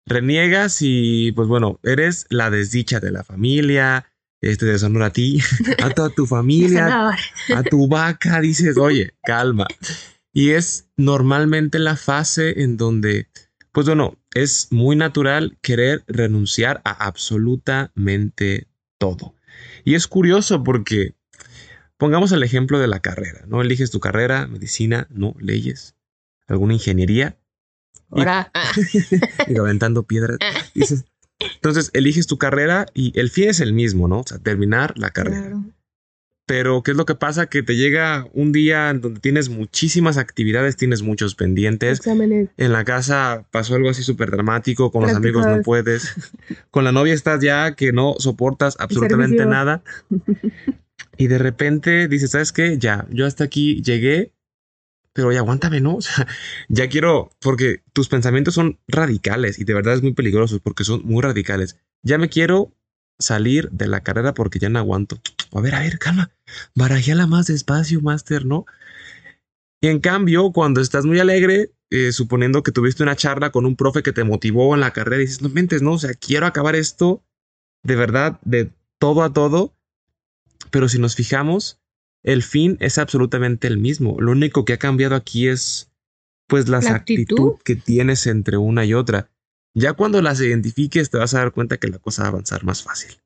Reniegas 0.05 0.77
y, 0.81 1.31
pues 1.31 1.47
bueno, 1.47 1.79
eres 1.81 2.27
la 2.29 2.51
desdicha 2.51 2.99
de 2.99 3.09
la 3.09 3.23
familia, 3.23 4.05
este 4.41 4.67
deshonor 4.67 5.01
a 5.01 5.09
ti, 5.09 5.39
a 5.83 5.89
toda 5.89 6.09
tu 6.09 6.27
familia, 6.27 7.17
a 7.55 7.63
tu 7.63 7.87
vaca, 7.87 8.39
dices, 8.39 8.77
oye, 8.77 9.15
calma. 9.23 9.65
Y 10.31 10.51
es 10.51 10.89
normalmente 10.95 11.79
la 11.79 11.95
fase 11.95 12.61
en 12.61 12.77
donde, 12.77 13.29
pues 13.73 13.87
bueno, 13.87 14.17
es 14.33 14.67
muy 14.71 14.95
natural 14.95 15.57
querer 15.61 16.03
renunciar 16.07 16.81
a 16.85 16.91
absolutamente 16.91 18.67
todo. 18.99 19.35
Y 19.83 19.95
es 19.95 20.07
curioso 20.07 20.63
porque, 20.63 21.15
pongamos 21.97 22.31
el 22.31 22.43
ejemplo 22.43 22.79
de 22.79 22.87
la 22.87 23.01
carrera, 23.01 23.45
¿no? 23.47 23.61
Eliges 23.61 23.91
tu 23.91 23.99
carrera, 23.99 24.47
medicina, 24.47 25.07
no, 25.09 25.35
leyes, 25.39 25.95
alguna 26.47 26.73
ingeniería, 26.73 27.37
Ahora, 28.11 28.51
y 29.47 29.57
aventando 29.57 30.03
piedras. 30.03 30.37
Dices, 30.75 31.05
entonces 31.39 31.89
eliges 31.93 32.27
tu 32.27 32.37
carrera 32.37 32.85
y 32.93 33.17
el 33.19 33.31
fin 33.31 33.49
es 33.49 33.59
el 33.59 33.73
mismo, 33.73 34.07
¿no? 34.07 34.19
O 34.19 34.23
sea, 34.23 34.37
terminar 34.37 34.93
la 34.97 35.09
carrera. 35.09 35.41
claro. 35.41 35.63
Pero, 36.45 36.83
¿qué 36.83 36.91
es 36.91 36.97
lo 36.97 37.05
que 37.05 37.15
pasa? 37.15 37.47
Que 37.47 37.63
te 37.63 37.75
llega 37.75 38.27
un 38.33 38.51
día 38.51 38.89
en 38.89 38.99
donde 38.99 39.21
tienes 39.21 39.47
muchísimas 39.49 40.17
actividades, 40.17 40.75
tienes 40.75 41.01
muchos 41.01 41.35
pendientes. 41.35 41.99
Exámenes. 41.99 42.49
En 42.57 42.73
la 42.73 42.83
casa 42.83 43.45
pasó 43.51 43.75
algo 43.75 43.89
así 43.89 44.03
súper 44.03 44.29
dramático, 44.29 44.91
con 44.91 45.03
los 45.03 45.13
amigos 45.13 45.45
no 45.45 45.61
puedes. 45.61 46.13
Con 46.71 46.83
la 46.83 46.91
novia 46.91 47.13
estás 47.13 47.41
ya 47.41 47.75
que 47.75 47.93
no 47.93 48.15
soportas 48.17 48.75
absolutamente 48.79 49.45
nada. 49.45 49.83
Y 51.17 51.27
de 51.27 51.37
repente 51.37 52.07
dices, 52.07 52.31
¿sabes 52.31 52.51
qué? 52.51 52.77
Ya, 52.79 53.05
yo 53.09 53.25
hasta 53.25 53.43
aquí 53.43 53.81
llegué, 53.81 54.33
pero 55.13 55.31
ya 55.31 55.39
aguántame, 55.39 55.79
¿no? 55.79 55.95
O 55.97 56.01
sea, 56.01 56.27
ya 56.69 56.89
quiero, 56.89 57.29
porque 57.39 57.83
tus 57.93 58.09
pensamientos 58.09 58.53
son 58.55 58.79
radicales 58.87 59.59
y 59.59 59.63
de 59.63 59.73
verdad 59.73 59.93
es 59.93 60.01
muy 60.01 60.13
peligrosos 60.13 60.59
porque 60.59 60.83
son 60.83 61.01
muy 61.05 61.21
radicales. 61.21 61.77
Ya 62.01 62.17
me 62.17 62.29
quiero 62.29 62.73
salir 63.23 63.69
de 63.71 63.87
la 63.87 64.01
carrera 64.01 64.33
porque 64.33 64.59
ya 64.59 64.69
no 64.69 64.79
aguanto. 64.79 65.19
A 65.51 65.61
ver, 65.61 65.75
a 65.75 65.79
ver, 65.79 65.99
calma. 65.99 66.31
Barajéala 66.75 67.27
más 67.27 67.47
despacio, 67.47 68.01
máster, 68.01 68.45
¿no? 68.45 68.65
Y 69.81 69.87
en 69.87 69.99
cambio, 69.99 70.51
cuando 70.51 70.81
estás 70.81 71.05
muy 71.05 71.19
alegre, 71.19 71.71
eh, 71.89 72.11
suponiendo 72.11 72.63
que 72.63 72.71
tuviste 72.71 73.03
una 73.03 73.15
charla 73.15 73.51
con 73.51 73.65
un 73.65 73.75
profe 73.75 74.01
que 74.01 74.13
te 74.13 74.23
motivó 74.23 74.73
en 74.73 74.81
la 74.81 74.91
carrera 74.91 75.17
y 75.17 75.25
dices, 75.25 75.41
no 75.41 75.49
mentes, 75.49 75.81
no, 75.81 75.93
o 75.93 75.99
sea, 75.99 76.13
quiero 76.13 76.45
acabar 76.45 76.75
esto 76.75 77.23
de 77.83 77.95
verdad, 77.95 78.39
de 78.43 78.71
todo 78.97 79.23
a 79.23 79.33
todo. 79.33 79.75
Pero 80.71 80.89
si 80.89 80.99
nos 80.99 81.15
fijamos, 81.15 81.79
el 82.23 82.41
fin 82.41 82.77
es 82.79 82.97
absolutamente 82.97 83.67
el 83.67 83.77
mismo. 83.77 84.19
Lo 84.19 84.31
único 84.31 84.65
que 84.65 84.73
ha 84.73 84.77
cambiado 84.79 85.15
aquí 85.15 85.47
es, 85.47 85.91
pues, 86.47 86.67
la, 86.69 86.79
La 86.79 86.95
actitud. 86.95 87.21
actitud. 87.21 87.53
que 87.63 87.75
tienes 87.75 88.25
entre 88.27 88.57
una 88.57 88.85
y 88.85 88.93
otra. 88.93 89.29
Ya 89.75 89.93
cuando 89.93 90.21
las 90.21 90.39
identifiques, 90.39 91.09
te 91.09 91.17
vas 91.17 91.33
a 91.33 91.39
dar 91.39 91.51
cuenta 91.51 91.77
que 91.77 91.87
la 91.87 91.97
cosa 91.97 92.23
va 92.23 92.27
a 92.27 92.31
avanzar 92.31 92.63
más 92.63 92.83
fácil. 92.83 93.17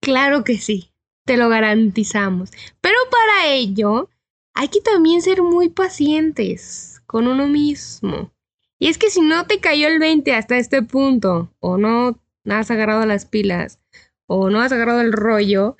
Claro 0.00 0.44
que 0.44 0.58
sí, 0.58 0.92
te 1.24 1.36
lo 1.36 1.48
garantizamos. 1.48 2.50
Pero 2.80 2.96
para 3.10 3.52
ello 3.52 4.08
hay 4.54 4.68
que 4.68 4.80
también 4.80 5.22
ser 5.22 5.42
muy 5.42 5.68
pacientes 5.68 7.02
con 7.06 7.26
uno 7.26 7.48
mismo. 7.48 8.32
Y 8.78 8.88
es 8.88 8.96
que 8.96 9.10
si 9.10 9.20
no 9.20 9.46
te 9.46 9.60
cayó 9.60 9.88
el 9.88 9.98
20 9.98 10.32
hasta 10.34 10.56
este 10.56 10.82
punto, 10.82 11.54
o 11.58 11.76
no 11.76 12.18
has 12.48 12.70
agarrado 12.70 13.04
las 13.04 13.26
pilas, 13.26 13.78
o 14.26 14.48
no 14.48 14.60
has 14.60 14.72
agarrado 14.72 15.00
el 15.00 15.12
rollo, 15.12 15.76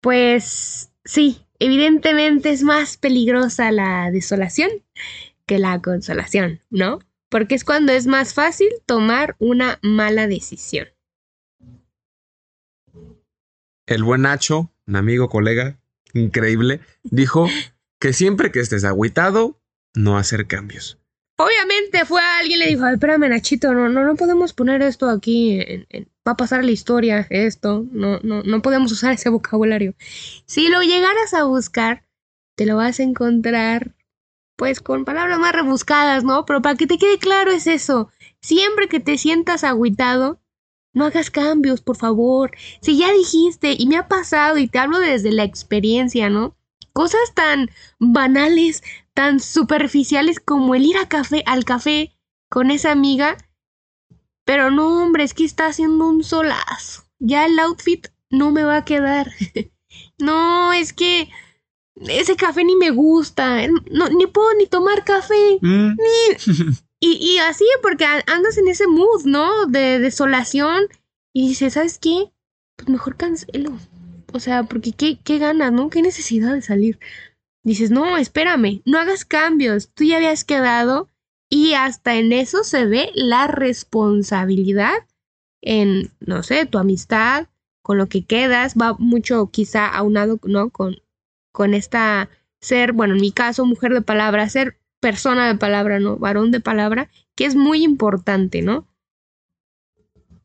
pues 0.00 0.90
sí, 1.04 1.46
evidentemente 1.58 2.50
es 2.50 2.62
más 2.62 2.96
peligrosa 2.96 3.72
la 3.72 4.10
desolación 4.10 4.70
que 5.46 5.58
la 5.58 5.80
consolación, 5.80 6.60
¿no? 6.70 6.98
Porque 7.28 7.54
es 7.54 7.64
cuando 7.64 7.92
es 7.92 8.06
más 8.06 8.34
fácil 8.34 8.68
tomar 8.86 9.36
una 9.38 9.78
mala 9.82 10.26
decisión. 10.26 10.88
El 13.86 14.04
buen 14.04 14.22
Nacho, 14.22 14.70
un 14.86 14.96
amigo, 14.96 15.28
colega, 15.28 15.78
increíble, 16.14 16.80
dijo 17.04 17.48
que 18.00 18.12
siempre 18.12 18.50
que 18.52 18.60
estés 18.60 18.84
agüitado, 18.84 19.60
no 19.94 20.18
hacer 20.18 20.46
cambios. 20.46 20.98
Obviamente 21.38 22.04
fue 22.04 22.20
a 22.20 22.38
alguien 22.38 22.58
le 22.58 22.66
dijo, 22.66 22.84
"Ay, 22.84 22.94
espérame 22.94 23.28
Nachito, 23.28 23.72
no, 23.72 23.88
no, 23.88 24.04
no 24.04 24.16
podemos 24.16 24.52
poner 24.52 24.82
esto 24.82 25.08
aquí, 25.08 25.60
en- 25.60 25.86
en- 25.88 26.08
va 26.26 26.32
a 26.32 26.36
pasar 26.36 26.60
a 26.60 26.62
la 26.64 26.70
historia, 26.72 27.26
esto, 27.30 27.86
no, 27.92 28.18
no, 28.22 28.42
no 28.42 28.60
podemos 28.62 28.90
usar 28.92 29.12
ese 29.14 29.28
vocabulario. 29.28 29.94
Si 30.46 30.68
lo 30.68 30.82
llegaras 30.82 31.34
a 31.34 31.44
buscar, 31.44 32.04
te 32.56 32.66
lo 32.66 32.76
vas 32.76 32.98
a 32.98 33.04
encontrar, 33.04 33.94
pues, 34.58 34.80
con 34.80 35.04
palabras 35.04 35.38
más 35.38 35.52
rebuscadas, 35.52 36.24
¿no? 36.24 36.44
Pero 36.44 36.60
para 36.60 36.74
que 36.74 36.88
te 36.88 36.98
quede 36.98 37.18
claro 37.18 37.52
es 37.52 37.68
eso, 37.68 38.10
siempre 38.40 38.88
que 38.88 38.98
te 38.98 39.16
sientas 39.16 39.62
agüitado, 39.62 40.40
no 40.92 41.04
hagas 41.04 41.30
cambios, 41.30 41.80
por 41.80 41.96
favor. 41.96 42.50
Si 42.82 42.98
ya 42.98 43.12
dijiste, 43.12 43.76
y 43.78 43.86
me 43.86 43.96
ha 43.96 44.08
pasado, 44.08 44.58
y 44.58 44.66
te 44.66 44.80
hablo 44.80 44.98
desde 44.98 45.30
la 45.30 45.44
experiencia, 45.44 46.28
¿no? 46.28 46.56
Cosas 46.92 47.34
tan 47.34 47.70
banales, 48.00 48.82
tan 49.14 49.38
superficiales 49.38 50.40
como 50.40 50.74
el 50.74 50.86
ir 50.86 50.96
a 50.96 51.08
café, 51.08 51.44
al 51.46 51.64
café 51.64 52.16
con 52.48 52.72
esa 52.72 52.90
amiga. 52.90 53.36
Pero 54.44 54.72
no, 54.72 55.04
hombre, 55.04 55.22
es 55.22 55.34
que 55.34 55.44
está 55.44 55.66
haciendo 55.66 56.08
un 56.08 56.24
solazo. 56.24 57.04
Ya 57.20 57.46
el 57.46 57.56
outfit 57.60 58.08
no 58.28 58.50
me 58.50 58.64
va 58.64 58.78
a 58.78 58.84
quedar. 58.84 59.30
no, 60.18 60.72
es 60.72 60.92
que 60.92 61.30
ese 62.08 62.36
café 62.36 62.64
ni 62.64 62.76
me 62.76 62.90
gusta. 62.90 63.66
No, 63.90 64.08
ni 64.08 64.26
puedo 64.26 64.54
ni 64.54 64.66
tomar 64.66 65.04
café. 65.04 65.58
Mm, 65.60 65.96
Y, 67.00 67.12
y 67.12 67.38
así, 67.38 67.64
porque 67.80 68.04
andas 68.04 68.58
en 68.58 68.66
ese 68.66 68.86
mood, 68.88 69.24
¿no? 69.24 69.66
De 69.66 70.00
desolación. 70.00 70.88
Y 71.32 71.48
dices, 71.48 71.74
¿sabes 71.74 71.98
qué? 71.98 72.32
Pues 72.76 72.88
mejor 72.88 73.16
cancelo. 73.16 73.78
O 74.32 74.40
sea, 74.40 74.64
porque 74.64 74.92
qué, 74.92 75.18
qué 75.22 75.38
ganas, 75.38 75.72
¿no? 75.72 75.90
¿Qué 75.90 76.02
necesidad 76.02 76.54
de 76.54 76.62
salir? 76.62 76.98
Dices, 77.62 77.90
no, 77.90 78.16
espérame, 78.16 78.82
no 78.84 78.98
hagas 78.98 79.24
cambios. 79.24 79.90
Tú 79.94 80.04
ya 80.04 80.16
habías 80.16 80.44
quedado. 80.44 81.08
Y 81.50 81.74
hasta 81.74 82.16
en 82.16 82.32
eso 82.32 82.64
se 82.64 82.84
ve 82.84 83.10
la 83.14 83.46
responsabilidad 83.46 85.06
en, 85.62 86.10
no 86.20 86.42
sé, 86.42 86.66
tu 86.66 86.78
amistad, 86.78 87.46
con 87.80 87.96
lo 87.96 88.08
que 88.08 88.24
quedas. 88.24 88.74
Va 88.74 88.94
mucho 88.98 89.50
quizá 89.50 89.86
aunado, 89.86 90.40
¿no? 90.42 90.70
Con, 90.70 90.96
con 91.58 91.74
esta 91.74 92.30
ser, 92.60 92.92
bueno, 92.92 93.14
en 93.14 93.20
mi 93.20 93.32
caso, 93.32 93.66
mujer 93.66 93.92
de 93.92 94.00
palabra, 94.00 94.48
ser 94.48 94.78
persona 95.00 95.48
de 95.48 95.56
palabra, 95.56 95.98
¿no? 95.98 96.16
Varón 96.16 96.52
de 96.52 96.60
palabra, 96.60 97.10
que 97.34 97.46
es 97.46 97.56
muy 97.56 97.82
importante, 97.82 98.62
¿no? 98.62 98.86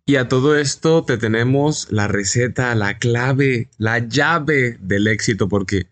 Y 0.08 0.16
a 0.16 0.28
todo 0.28 0.58
esto 0.58 1.06
te 1.06 1.20
tenemos 1.20 1.92
la 1.92 2.08
receta, 2.08 2.74
la 2.74 2.98
clave, 2.98 3.70
la 3.78 4.00
llave 4.00 4.80
del 4.82 5.06
éxito, 5.06 5.48
porque 5.48 5.86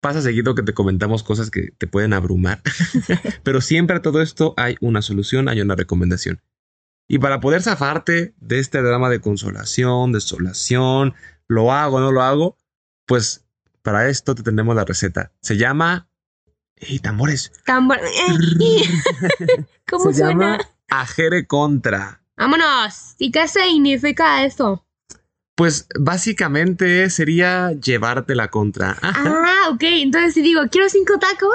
pasa 0.00 0.22
seguido 0.22 0.54
que 0.54 0.62
te 0.62 0.72
comentamos 0.72 1.24
cosas 1.24 1.50
que 1.50 1.72
te 1.76 1.88
pueden 1.88 2.12
abrumar, 2.12 2.62
pero 3.42 3.60
siempre 3.60 3.96
a 3.96 4.02
todo 4.02 4.22
esto 4.22 4.54
hay 4.56 4.76
una 4.80 5.02
solución, 5.02 5.48
hay 5.48 5.60
una 5.60 5.74
recomendación. 5.74 6.40
Y 7.08 7.18
para 7.18 7.40
poder 7.40 7.60
zafarte 7.60 8.34
de 8.38 8.60
este 8.60 8.80
drama 8.82 9.10
de 9.10 9.20
consolación, 9.20 10.12
desolación, 10.12 11.14
lo 11.48 11.72
hago, 11.72 11.98
no 11.98 12.12
lo 12.12 12.22
hago, 12.22 12.56
pues 13.04 13.43
para 13.84 14.08
esto 14.08 14.34
te 14.34 14.42
tenemos 14.42 14.74
la 14.74 14.84
receta. 14.84 15.30
Se 15.42 15.58
llama... 15.58 16.08
¡Ey, 16.76 16.98
tambores! 16.98 17.52
Tambor. 17.66 18.00
¿Cómo 19.88 20.10
Se 20.10 20.18
suena? 20.18 20.30
llama 20.30 20.58
Ajere 20.88 21.46
Contra. 21.46 22.22
Vámonos. 22.36 23.14
¿Y 23.18 23.30
qué 23.30 23.46
significa 23.46 24.44
eso? 24.44 24.84
Pues 25.54 25.86
básicamente 26.00 27.08
sería 27.10 27.72
llevarte 27.72 28.34
la 28.34 28.48
contra. 28.48 28.96
Ajá. 29.02 29.44
Ah, 29.46 29.68
ok. 29.70 29.82
Entonces 29.82 30.34
si 30.34 30.42
digo, 30.42 30.62
quiero 30.70 30.88
cinco 30.88 31.18
tacos 31.18 31.54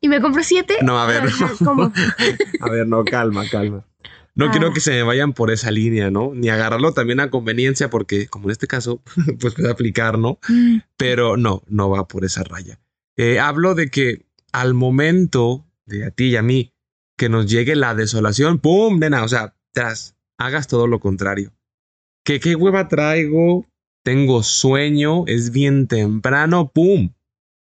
y 0.00 0.08
me 0.08 0.20
compro 0.20 0.42
siete. 0.44 0.76
No, 0.82 0.98
a 0.98 1.06
ver, 1.06 1.24
no. 1.24 1.50
¿Cómo? 1.64 1.92
A 2.60 2.70
ver, 2.70 2.86
no, 2.86 3.04
calma, 3.04 3.44
calma. 3.50 3.84
No 4.36 4.50
quiero 4.50 4.68
Ah. 4.68 4.72
que 4.74 4.80
se 4.80 4.90
me 4.90 5.02
vayan 5.04 5.32
por 5.32 5.50
esa 5.50 5.70
línea, 5.70 6.10
¿no? 6.10 6.32
Ni 6.34 6.48
agarrarlo 6.48 6.92
también 6.92 7.20
a 7.20 7.30
conveniencia, 7.30 7.88
porque 7.90 8.26
como 8.26 8.46
en 8.46 8.52
este 8.52 8.66
caso, 8.66 9.00
pues 9.40 9.54
puede 9.54 9.70
aplicar, 9.70 10.18
¿no? 10.18 10.38
Mm, 10.48 10.78
Pero 10.96 11.36
no, 11.36 11.62
no 11.68 11.88
va 11.90 12.08
por 12.08 12.24
esa 12.24 12.42
raya. 12.42 12.80
Eh, 13.16 13.38
hablo 13.38 13.74
de 13.74 13.90
que 13.90 14.26
al 14.52 14.74
momento 14.74 15.64
de 15.86 16.06
a 16.06 16.10
ti 16.10 16.30
y 16.30 16.36
a 16.36 16.42
mí 16.42 16.72
que 17.16 17.28
nos 17.28 17.46
llegue 17.46 17.76
la 17.76 17.94
desolación, 17.94 18.58
¡pum! 18.58 18.98
Nena, 18.98 19.22
o 19.22 19.28
sea, 19.28 19.54
tras, 19.72 20.16
hagas 20.36 20.66
todo 20.66 20.88
lo 20.88 20.98
contrario. 20.98 21.52
Que 22.24 22.40
qué 22.40 22.56
hueva 22.56 22.88
traigo, 22.88 23.66
tengo 24.02 24.42
sueño, 24.42 25.24
es 25.28 25.52
bien 25.52 25.86
temprano, 25.86 26.72
¡pum! 26.74 27.12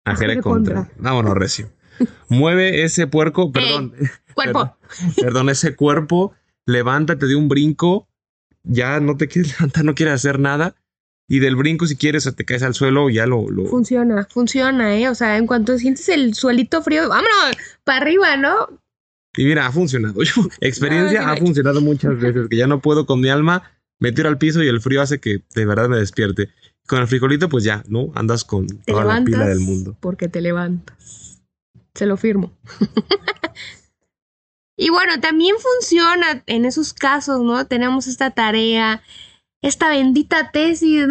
Ajere 0.05 0.41
contra. 0.43 0.75
contra. 0.75 0.95
Vámonos, 1.03 1.35
recio. 1.35 1.71
Mueve 2.29 2.83
ese 2.85 3.07
puerco, 3.07 3.53
perdón, 3.53 3.95
Cuerpo. 4.35 4.77
perdón, 5.17 5.49
ese 5.49 5.75
cuerpo, 5.77 6.35
levántate 6.69 7.27
de 7.27 7.35
un 7.35 7.49
brinco, 7.49 8.09
ya 8.63 9.01
no 9.01 9.17
te 9.17 9.27
quieres 9.27 9.53
levantar, 9.59 9.85
no 9.85 9.95
quieres 9.95 10.15
hacer 10.15 10.39
nada, 10.39 10.77
y 11.27 11.41
del 11.41 11.57
brinco 11.57 11.87
si 11.87 11.97
quieres 11.97 12.27
o 12.27 12.33
te 12.35 12.45
caes 12.45 12.63
al 12.63 12.75
suelo, 12.75 13.11
ya 13.11 13.27
lo... 13.27 13.51
lo- 13.51 13.67
Funciona, 13.67 14.27
funciona, 14.31 14.97
¿eh? 14.97 15.09
O 15.09 15.15
sea, 15.15 15.37
en 15.39 15.47
cuanto 15.47 15.77
sientes 15.79 16.09
el 16.09 16.35
suelito 16.35 16.83
frío, 16.83 17.09
vámonos, 17.09 17.57
para 17.85 17.99
arriba, 18.03 18.37
¿no? 18.37 18.81
Y 19.37 19.45
mira, 19.45 19.67
ha 19.67 19.73
funcionado. 19.73 20.23
Yo, 20.23 20.49
experiencia 20.61 21.31
ha 21.31 21.37
funcionado 21.37 21.81
muchas 21.81 22.19
veces, 22.19 22.49
que 22.49 22.57
ya 22.57 22.67
no 22.67 22.81
puedo 22.81 23.07
con 23.07 23.21
mi 23.21 23.29
alma, 23.29 23.63
me 24.01 24.13
tiro 24.13 24.29
al 24.29 24.39
piso 24.39 24.63
y 24.63 24.69
el 24.69 24.81
frío 24.81 25.03
hace 25.03 25.21
que 25.21 25.43
de 25.55 25.67
verdad 25.67 25.89
me 25.89 25.97
despierte. 25.99 26.49
Con 26.87 27.01
el 27.01 27.07
frijolito, 27.09 27.49
pues 27.51 27.65
ya, 27.65 27.83
¿no? 27.89 28.11
Andas 28.15 28.45
con 28.45 28.67
Te 28.67 28.93
toda 28.93 29.05
la 29.05 29.23
pila 29.23 29.47
del 29.47 29.61
mundo. 29.61 29.97
porque 30.01 30.29
te 30.29 30.41
levantas. 30.41 31.43
Se 31.95 32.07
lo 32.07 32.17
firmo. 32.17 32.57
y 34.81 34.91
bueno, 34.91 35.19
también 35.21 35.57
funciona 35.59 36.45
en 36.47 36.65
esos 36.65 36.95
casos, 36.95 37.41
¿no? 37.41 37.67
Tenemos 37.67 38.07
esta 38.07 38.31
tarea, 38.31 39.03
esta 39.61 39.89
bendita 39.89 40.53
tesis, 40.53 41.05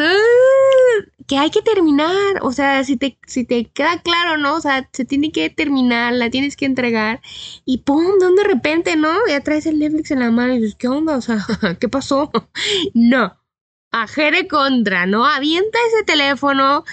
que 1.27 1.37
hay 1.37 1.49
que 1.51 1.61
terminar. 1.61 2.39
O 2.43 2.53
sea, 2.53 2.85
si 2.85 2.95
te, 2.95 3.19
si 3.27 3.43
te 3.43 3.65
queda 3.65 4.01
claro, 4.01 4.37
¿no? 4.37 4.55
O 4.55 4.61
sea, 4.61 4.89
se 4.93 5.03
tiene 5.03 5.33
que 5.33 5.49
terminar, 5.49 6.13
la 6.13 6.29
tienes 6.29 6.55
que 6.55 6.65
entregar. 6.65 7.19
Y 7.65 7.79
¡pum! 7.79 8.05
De 8.37 8.43
repente, 8.45 8.95
¿no? 8.95 9.09
Ya 9.27 9.41
traes 9.41 9.65
el 9.65 9.79
Netflix 9.79 10.11
en 10.11 10.21
la 10.21 10.31
mano 10.31 10.53
y 10.53 10.59
dices, 10.59 10.75
¿qué 10.75 10.87
onda? 10.87 11.17
O 11.17 11.21
sea, 11.21 11.45
¿qué 11.81 11.89
pasó? 11.89 12.31
no. 12.93 13.37
Ajere 13.91 14.47
contra, 14.47 15.05
¿no? 15.07 15.25
Avienta 15.25 15.77
ese 15.89 16.05
teléfono 16.05 16.85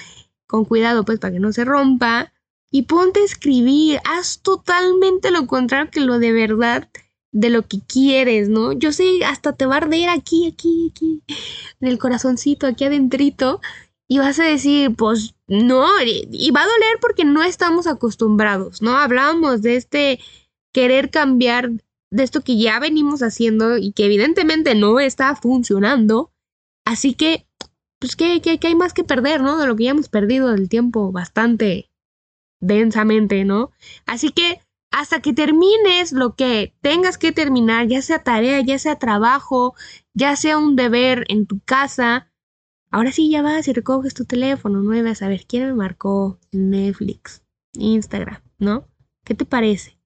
con 0.49 0.65
cuidado, 0.65 1.05
pues, 1.05 1.21
para 1.21 1.35
que 1.35 1.41
no 1.41 1.53
se 1.53 1.65
rompa. 1.65 2.34
Y 2.75 2.83
ponte 2.83 3.21
a 3.21 3.25
escribir. 3.25 4.01
Haz 4.05 4.41
totalmente 4.41 5.31
lo 5.31 5.47
contrario 5.47 5.93
que 5.93 6.01
lo 6.01 6.19
de 6.19 6.33
verdad 6.33 6.89
de 7.31 7.49
lo 7.49 7.63
que 7.69 7.79
quieres, 7.87 8.49
¿no? 8.49 8.73
Yo 8.73 8.91
sé, 8.91 9.25
hasta 9.25 9.53
te 9.53 9.65
va 9.65 9.75
a 9.75 9.79
arder 9.79 10.09
aquí, 10.09 10.49
aquí, 10.49 10.91
aquí, 10.91 11.23
en 11.81 11.89
el 11.89 11.99
corazoncito, 11.99 12.67
aquí 12.67 12.83
adentrito. 12.83 13.61
Y 14.09 14.19
vas 14.19 14.41
a 14.41 14.45
decir, 14.45 14.93
pues 14.97 15.37
no, 15.47 15.87
y 16.03 16.51
va 16.51 16.63
a 16.63 16.67
doler 16.67 16.99
porque 17.01 17.25
no 17.25 17.45
estamos 17.45 17.87
acostumbrados, 17.87 18.83
¿no? 18.83 18.99
Hablábamos 18.99 19.63
de 19.63 19.77
este 19.77 20.19
querer 20.73 21.13
cambiar, 21.13 21.71
de 22.11 22.23
esto 22.25 22.41
que 22.41 22.59
ya 22.59 22.81
venimos 22.81 23.23
haciendo 23.23 23.79
y 23.79 23.93
que 23.93 24.07
evidentemente 24.07 24.75
no 24.75 24.99
está 24.99 25.37
funcionando. 25.37 26.33
Así 26.85 27.15
que, 27.15 27.47
pues, 28.01 28.17
¿qué, 28.17 28.41
qué, 28.43 28.59
qué 28.59 28.67
hay 28.67 28.75
más 28.75 28.95
que 28.95 29.05
perder, 29.05 29.43
¿no? 29.43 29.59
De 29.59 29.69
lo 29.69 29.77
que 29.77 29.85
ya 29.85 29.93
hemos 29.93 30.09
perdido 30.09 30.49
del 30.49 30.69
tiempo 30.69 31.13
bastante 31.13 31.89
densamente, 32.65 33.45
¿no? 33.45 33.71
Así 34.07 34.31
que 34.31 34.61
hasta 34.91 35.21
que 35.21 35.33
termines 35.33 36.13
lo 36.13 36.37
que 36.37 36.73
tengas 36.81 37.19
que 37.19 37.33
terminar, 37.33 37.89
ya 37.89 38.01
sea 38.01 38.23
tarea, 38.23 38.61
ya 38.61 38.79
sea 38.79 38.97
trabajo, 38.97 39.75
ya 40.13 40.37
sea 40.37 40.57
un 40.57 40.77
deber 40.77 41.25
en 41.29 41.47
tu 41.47 41.61
casa, 41.61 42.31
ahora 42.91 43.11
sí 43.11 43.29
ya 43.29 43.43
vas 43.43 43.67
y 43.67 43.73
recoges 43.73 44.15
tu 44.15 44.25
teléfono, 44.25 44.83
no 44.83 44.91
debes 44.93 45.19
saber 45.19 45.47
quién 45.49 45.65
me 45.67 45.75
marcó, 45.75 46.39
Netflix, 46.53 47.43
Instagram, 47.73 48.41
¿no? 48.59 48.87
¿Qué 49.25 49.35
te 49.35 49.45
parece? 49.45 49.99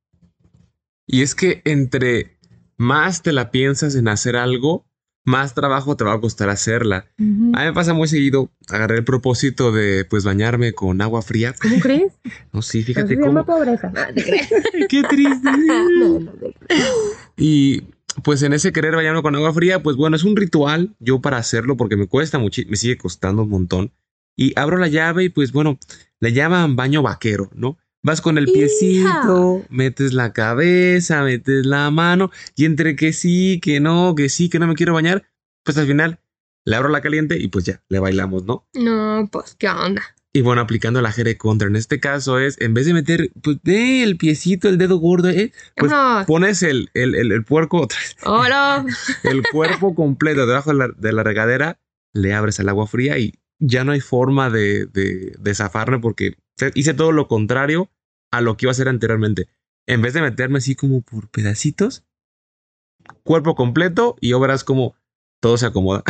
Y 1.07 1.23
es 1.23 1.35
que 1.35 1.61
entre 1.64 2.38
más 2.79 3.23
te 3.23 3.33
la 3.33 3.51
piensas 3.51 3.94
en 3.94 4.09
hacer 4.09 4.37
algo, 4.37 4.88
más 5.28 5.52
trabajo 5.52 5.94
te 5.94 6.04
va 6.04 6.14
a 6.14 6.20
costar 6.20 6.48
hacerla. 6.48 7.06
A 7.18 7.22
mí 7.22 7.52
me 7.52 7.72
pasa 7.74 7.92
muy 7.92 8.08
seguido, 8.08 8.50
agarré 8.68 8.96
el 8.96 9.04
propósito 9.04 9.72
de 9.72 10.06
pues 10.06 10.24
bañarme 10.24 10.72
con 10.72 11.02
agua 11.02 11.20
fría. 11.20 11.54
¿Cómo 11.60 11.78
crees? 11.80 12.12
No, 12.52 12.62
sí, 12.62 12.82
fíjate 12.82 13.14
llama 13.14 13.44
cómo. 13.44 13.58
pobreza. 13.58 13.90
No. 13.90 14.00
Qué 14.88 15.02
triste. 15.02 15.48
No, 15.98 16.18
no. 16.18 16.32
Y 17.36 17.82
pues 18.24 18.42
en 18.42 18.54
ese 18.54 18.72
querer 18.72 18.96
bañarme 18.96 19.20
con 19.20 19.36
agua 19.36 19.52
fría, 19.52 19.82
pues 19.82 19.96
bueno, 19.96 20.16
es 20.16 20.24
un 20.24 20.34
ritual 20.34 20.96
yo 20.98 21.20
para 21.20 21.36
hacerlo 21.36 21.76
porque 21.76 21.96
me 21.96 22.06
cuesta 22.06 22.38
mucho, 22.38 22.62
me 22.66 22.76
sigue 22.76 22.96
costando 22.96 23.42
un 23.42 23.50
montón. 23.50 23.92
Y 24.34 24.58
abro 24.58 24.78
la 24.78 24.88
llave 24.88 25.24
y 25.24 25.28
pues 25.28 25.52
bueno, 25.52 25.78
le 26.20 26.32
llaman 26.32 26.74
baño 26.74 27.02
vaquero, 27.02 27.50
¿no? 27.54 27.76
Vas 28.02 28.20
con 28.20 28.38
el 28.38 28.48
Hija. 28.48 28.52
piecito, 28.52 29.64
metes 29.70 30.12
la 30.12 30.32
cabeza, 30.32 31.22
metes 31.22 31.66
la 31.66 31.90
mano 31.90 32.30
y 32.56 32.64
entre 32.64 32.96
que 32.96 33.12
sí, 33.12 33.61
que 33.62 33.80
no, 33.80 34.14
que 34.14 34.28
sí, 34.28 34.48
que 34.48 34.58
no 34.58 34.66
me 34.66 34.74
quiero 34.74 34.94
bañar, 34.94 35.24
pues 35.64 35.76
al 35.78 35.87
final 35.87 36.20
le 36.64 36.76
abro 36.76 36.88
la 36.90 37.00
caliente 37.00 37.38
y 37.38 37.48
pues 37.48 37.64
ya, 37.64 37.82
le 37.88 37.98
bailamos, 37.98 38.44
¿no? 38.44 38.68
No, 38.74 39.28
pues, 39.32 39.56
¿qué 39.58 39.68
onda? 39.68 40.02
Y 40.32 40.42
bueno, 40.42 40.61
aplicando 40.61 41.00
la 41.00 41.11
jere 41.11 41.37
contra. 41.38 41.66
En 41.66 41.74
este 41.74 41.98
caso 41.98 42.38
es, 42.38 42.61
en 42.61 42.74
vez 42.74 42.87
de 42.87 42.92
meter 42.94 43.30
pues, 43.42 43.56
eh, 43.64 44.02
el 44.02 44.16
piecito, 44.18 44.68
el 44.68 44.78
dedo 44.78 44.98
gordo, 44.98 45.30
eh, 45.30 45.52
pues 45.74 45.90
pones 46.26 46.62
el, 46.62 46.90
el, 46.94 47.14
el, 47.14 47.32
el 47.32 47.44
puerco 47.44 47.80
otra 47.80 47.98
vez, 47.98 48.16
Hola. 48.24 48.84
el 49.24 49.42
cuerpo 49.50 49.94
completo 49.94 50.46
debajo 50.46 50.70
de 50.70 50.76
la, 50.78 50.88
de 50.96 51.12
la 51.12 51.22
regadera, 51.24 51.80
le 52.12 52.34
abres 52.34 52.58
el 52.61 52.68
agua 52.68 52.87
fría 52.87 53.18
y 53.18 53.34
ya 53.58 53.82
no 53.84 53.92
hay 53.92 54.00
forma 54.00 54.50
de, 54.50 54.87
de, 54.87 55.34
de 55.38 55.54
zafarme 55.54 55.98
porque 55.98 56.37
hice 56.75 56.94
todo 56.94 57.12
lo 57.12 57.29
contrario 57.29 57.90
a 58.31 58.40
lo 58.40 58.57
que 58.57 58.66
iba 58.66 58.71
a 58.71 58.73
hacer 58.73 58.88
anteriormente. 58.88 59.49
En 59.87 60.03
vez 60.03 60.12
de 60.14 60.21
meterme 60.21 60.59
así 60.59 60.75
como 60.75 61.01
por 61.01 61.29
pedacitos, 61.29 62.05
cuerpo 63.23 63.55
completo 63.55 64.16
y 64.21 64.33
obras 64.33 64.64
como 64.64 64.94
todo 65.40 65.57
se 65.57 65.66
acomoda. 65.66 66.03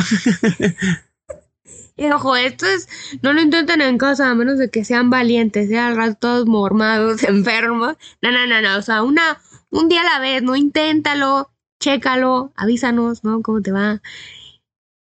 Y 1.98 2.10
ojo, 2.12 2.36
esto 2.36 2.64
es, 2.64 2.88
no 3.22 3.32
lo 3.32 3.40
intenten 3.40 3.80
en 3.80 3.98
casa 3.98 4.30
a 4.30 4.34
menos 4.34 4.56
de 4.56 4.70
que 4.70 4.84
sean 4.84 5.10
valientes, 5.10 5.68
sean 5.68 5.86
al 5.86 5.96
rato 5.96 6.16
todos 6.20 6.46
mormados, 6.46 7.22
enfermos. 7.24 7.96
No, 8.22 8.30
no, 8.30 8.46
no, 8.46 8.62
no, 8.62 8.78
o 8.78 8.82
sea, 8.82 9.02
una, 9.02 9.40
un 9.70 9.88
día 9.88 10.02
a 10.02 10.04
la 10.04 10.20
vez, 10.20 10.42
no 10.42 10.54
inténtalo, 10.54 11.50
chécalo, 11.80 12.52
avísanos, 12.54 13.24
¿no? 13.24 13.42
¿Cómo 13.42 13.62
te 13.62 13.72
va? 13.72 14.00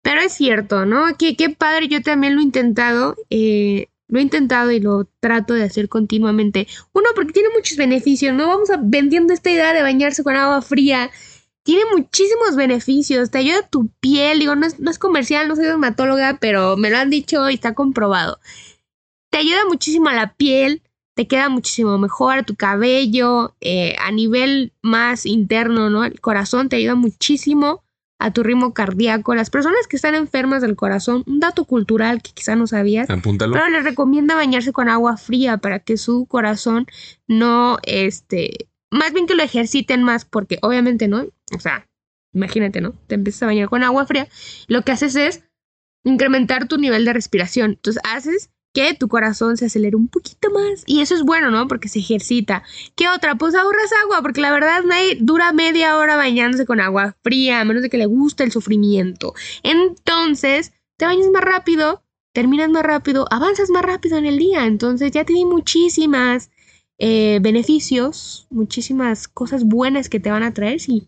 Pero 0.03 0.21
es 0.21 0.33
cierto, 0.33 0.85
¿no? 0.85 1.17
Qué, 1.17 1.35
qué 1.35 1.49
padre, 1.49 1.89
yo 1.89 2.01
también 2.01 2.35
lo 2.35 2.41
he 2.41 2.45
intentado, 2.45 3.15
eh, 3.29 3.89
lo 4.07 4.19
he 4.19 4.21
intentado 4.21 4.71
y 4.71 4.79
lo 4.79 5.09
trato 5.19 5.53
de 5.53 5.63
hacer 5.63 5.89
continuamente. 5.89 6.67
Uno, 6.93 7.09
porque 7.15 7.33
tiene 7.33 7.49
muchos 7.55 7.77
beneficios, 7.77 8.33
¿no? 8.33 8.47
Vamos 8.47 8.69
a 8.69 8.79
vendiendo 8.81 9.33
esta 9.33 9.51
idea 9.51 9.73
de 9.73 9.81
bañarse 9.81 10.23
con 10.23 10.35
agua 10.35 10.61
fría. 10.61 11.09
Tiene 11.63 11.83
muchísimos 11.95 12.55
beneficios, 12.55 13.31
te 13.31 13.39
ayuda 13.39 13.67
tu 13.67 13.89
piel, 13.99 14.39
digo, 14.39 14.55
no 14.55 14.67
es, 14.67 14.79
no 14.79 14.91
es 14.91 14.99
comercial, 14.99 15.47
no 15.47 15.55
soy 15.55 15.65
dermatóloga, 15.65 16.37
pero 16.39 16.77
me 16.77 16.91
lo 16.91 16.97
han 16.97 17.09
dicho 17.09 17.49
y 17.49 17.55
está 17.55 17.73
comprobado. 17.73 18.39
Te 19.31 19.39
ayuda 19.39 19.65
muchísimo 19.67 20.09
a 20.09 20.13
la 20.13 20.35
piel, 20.35 20.83
te 21.15 21.27
queda 21.27 21.49
muchísimo 21.49 21.97
mejor 21.97 22.45
tu 22.45 22.55
cabello, 22.55 23.55
eh, 23.61 23.95
a 23.99 24.11
nivel 24.11 24.73
más 24.83 25.25
interno, 25.25 25.89
¿no? 25.89 26.03
El 26.03 26.21
corazón 26.21 26.69
te 26.69 26.75
ayuda 26.75 26.93
muchísimo 26.93 27.84
a 28.19 28.31
tu 28.31 28.43
ritmo 28.43 28.73
cardíaco. 28.73 29.35
Las 29.35 29.49
personas 29.49 29.87
que 29.87 29.95
están 29.95 30.15
enfermas 30.15 30.61
del 30.61 30.75
corazón, 30.75 31.23
un 31.27 31.39
dato 31.39 31.65
cultural 31.65 32.21
que 32.21 32.31
quizá 32.31 32.55
no 32.55 32.67
sabías, 32.67 33.09
Apúntalo. 33.09 33.53
pero 33.53 33.69
les 33.69 33.83
recomienda 33.83 34.35
bañarse 34.35 34.71
con 34.71 34.89
agua 34.89 35.17
fría 35.17 35.57
para 35.57 35.79
que 35.79 35.97
su 35.97 36.25
corazón 36.25 36.87
no, 37.27 37.77
este, 37.83 38.69
más 38.91 39.13
bien 39.13 39.27
que 39.27 39.35
lo 39.35 39.43
ejerciten 39.43 40.03
más, 40.03 40.25
porque 40.25 40.59
obviamente, 40.61 41.07
¿no? 41.07 41.25
O 41.55 41.59
sea, 41.59 41.87
imagínate, 42.33 42.81
¿no? 42.81 42.93
Te 43.07 43.15
empiezas 43.15 43.43
a 43.43 43.47
bañar 43.47 43.69
con 43.69 43.83
agua 43.83 44.05
fría, 44.05 44.27
lo 44.67 44.83
que 44.83 44.91
haces 44.91 45.15
es 45.15 45.43
incrementar 46.03 46.67
tu 46.67 46.77
nivel 46.77 47.03
de 47.03 47.13
respiración. 47.13 47.71
Entonces 47.71 48.01
haces 48.05 48.51
que 48.75 48.93
tu 48.93 49.07
corazón 49.07 49.55
se 49.55 49.67
acelere 49.67 49.95
un 49.95 50.09
poquito 50.09 50.51
más. 50.51 50.83
Y 50.85 50.99
eso 50.99 51.15
es 51.15 51.23
bueno, 51.23 51.49
¿no? 51.49 51.67
Porque 51.67 51.87
se 51.87 51.99
ejercita. 51.99 52.61
¿Qué 52.95 53.07
otra? 53.07 53.35
Pues 53.35 53.55
ahorras 53.55 53.89
agua, 54.03 54.21
porque 54.21 54.41
la 54.41 54.51
verdad 54.51 54.83
nadie 54.83 55.17
dura 55.19 55.53
media 55.53 55.97
hora 55.97 56.17
bañándose 56.17 56.65
con 56.65 56.81
agua 56.81 57.15
fría, 57.23 57.61
a 57.61 57.65
menos 57.65 57.81
de 57.81 57.89
que 57.89 57.97
le 57.97 58.05
guste 58.05 58.43
el 58.43 58.51
sufrimiento. 58.51 59.33
Entonces, 59.63 60.73
te 60.97 61.05
bañas 61.05 61.29
más 61.31 61.41
rápido, 61.41 62.03
terminas 62.33 62.69
más 62.69 62.83
rápido, 62.83 63.25
avanzas 63.31 63.69
más 63.69 63.81
rápido 63.81 64.17
en 64.17 64.25
el 64.25 64.37
día. 64.37 64.65
Entonces 64.65 65.11
ya 65.11 65.23
tiene 65.23 65.45
muchísimas 65.45 66.51
eh, 66.97 67.39
beneficios, 67.41 68.45
muchísimas 68.49 69.29
cosas 69.29 69.63
buenas 69.63 70.09
que 70.09 70.19
te 70.19 70.31
van 70.31 70.43
a 70.43 70.53
traer 70.53 70.81
si 70.81 71.07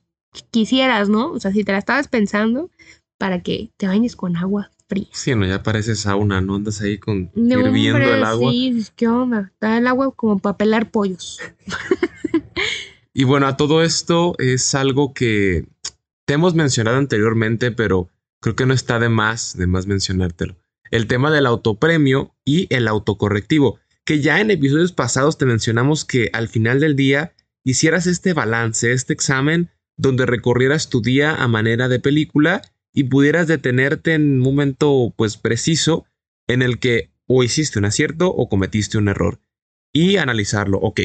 quisieras, 0.51 1.09
¿no? 1.09 1.31
O 1.31 1.39
sea, 1.41 1.51
si 1.51 1.65
te 1.65 1.73
la 1.73 1.79
estabas 1.79 2.07
pensando 2.07 2.71
para 3.17 3.41
que 3.43 3.71
te 3.75 3.87
bañes 3.87 4.15
con 4.15 4.37
agua 4.37 4.71
fría. 4.87 5.07
Sí, 5.11 5.35
no, 5.35 5.45
ya 5.45 5.63
parece 5.63 5.95
sauna, 5.95 6.41
¿no? 6.41 6.55
Andas 6.55 6.81
ahí 6.81 6.97
con 6.97 7.31
hirviendo 7.35 7.99
el 7.99 8.23
agua. 8.23 8.51
Sí, 8.51 8.85
¿qué 8.95 9.07
onda? 9.07 9.51
Está 9.53 9.77
el 9.77 9.87
agua 9.87 10.13
como 10.15 10.39
para 10.39 10.57
pelar 10.57 10.91
pollos. 10.91 11.39
y 13.13 13.23
bueno, 13.23 13.47
a 13.47 13.57
todo 13.57 13.83
esto 13.83 14.35
es 14.39 14.75
algo 14.75 15.13
que 15.13 15.67
te 16.25 16.33
hemos 16.33 16.55
mencionado 16.55 16.97
anteriormente, 16.97 17.71
pero 17.71 18.09
creo 18.41 18.55
que 18.55 18.65
no 18.65 18.73
está 18.73 18.99
de 18.99 19.09
más, 19.09 19.55
de 19.57 19.67
más 19.67 19.87
mencionártelo. 19.87 20.57
El 20.91 21.07
tema 21.07 21.31
del 21.31 21.45
autopremio 21.45 22.35
y 22.45 22.67
el 22.73 22.87
autocorrectivo, 22.87 23.79
que 24.05 24.21
ya 24.21 24.39
en 24.39 24.51
episodios 24.51 24.93
pasados 24.93 25.37
te 25.37 25.45
mencionamos 25.45 26.05
que 26.05 26.29
al 26.33 26.47
final 26.47 26.79
del 26.79 26.95
día 26.95 27.33
hicieras 27.63 28.07
este 28.07 28.33
balance, 28.33 28.91
este 28.93 29.13
examen, 29.13 29.69
donde 29.97 30.25
recorrieras 30.25 30.89
tu 30.89 31.01
día 31.01 31.35
a 31.35 31.47
manera 31.47 31.89
de 31.89 31.99
película 31.99 32.61
y 32.97 33.03
pudieras 33.03 33.45
detenerte 33.45 34.15
en 34.15 34.23
un 34.23 34.39
momento 34.39 35.13
pues 35.15 35.37
preciso 35.37 36.07
en 36.47 36.63
el 36.63 36.79
que 36.79 37.11
o 37.27 37.43
hiciste 37.43 37.77
un 37.77 37.85
acierto 37.85 38.29
o 38.29 38.49
cometiste 38.49 38.97
un 38.97 39.07
error 39.07 39.39
y 39.93 40.17
analizarlo. 40.17 40.79
Ok, 40.79 41.01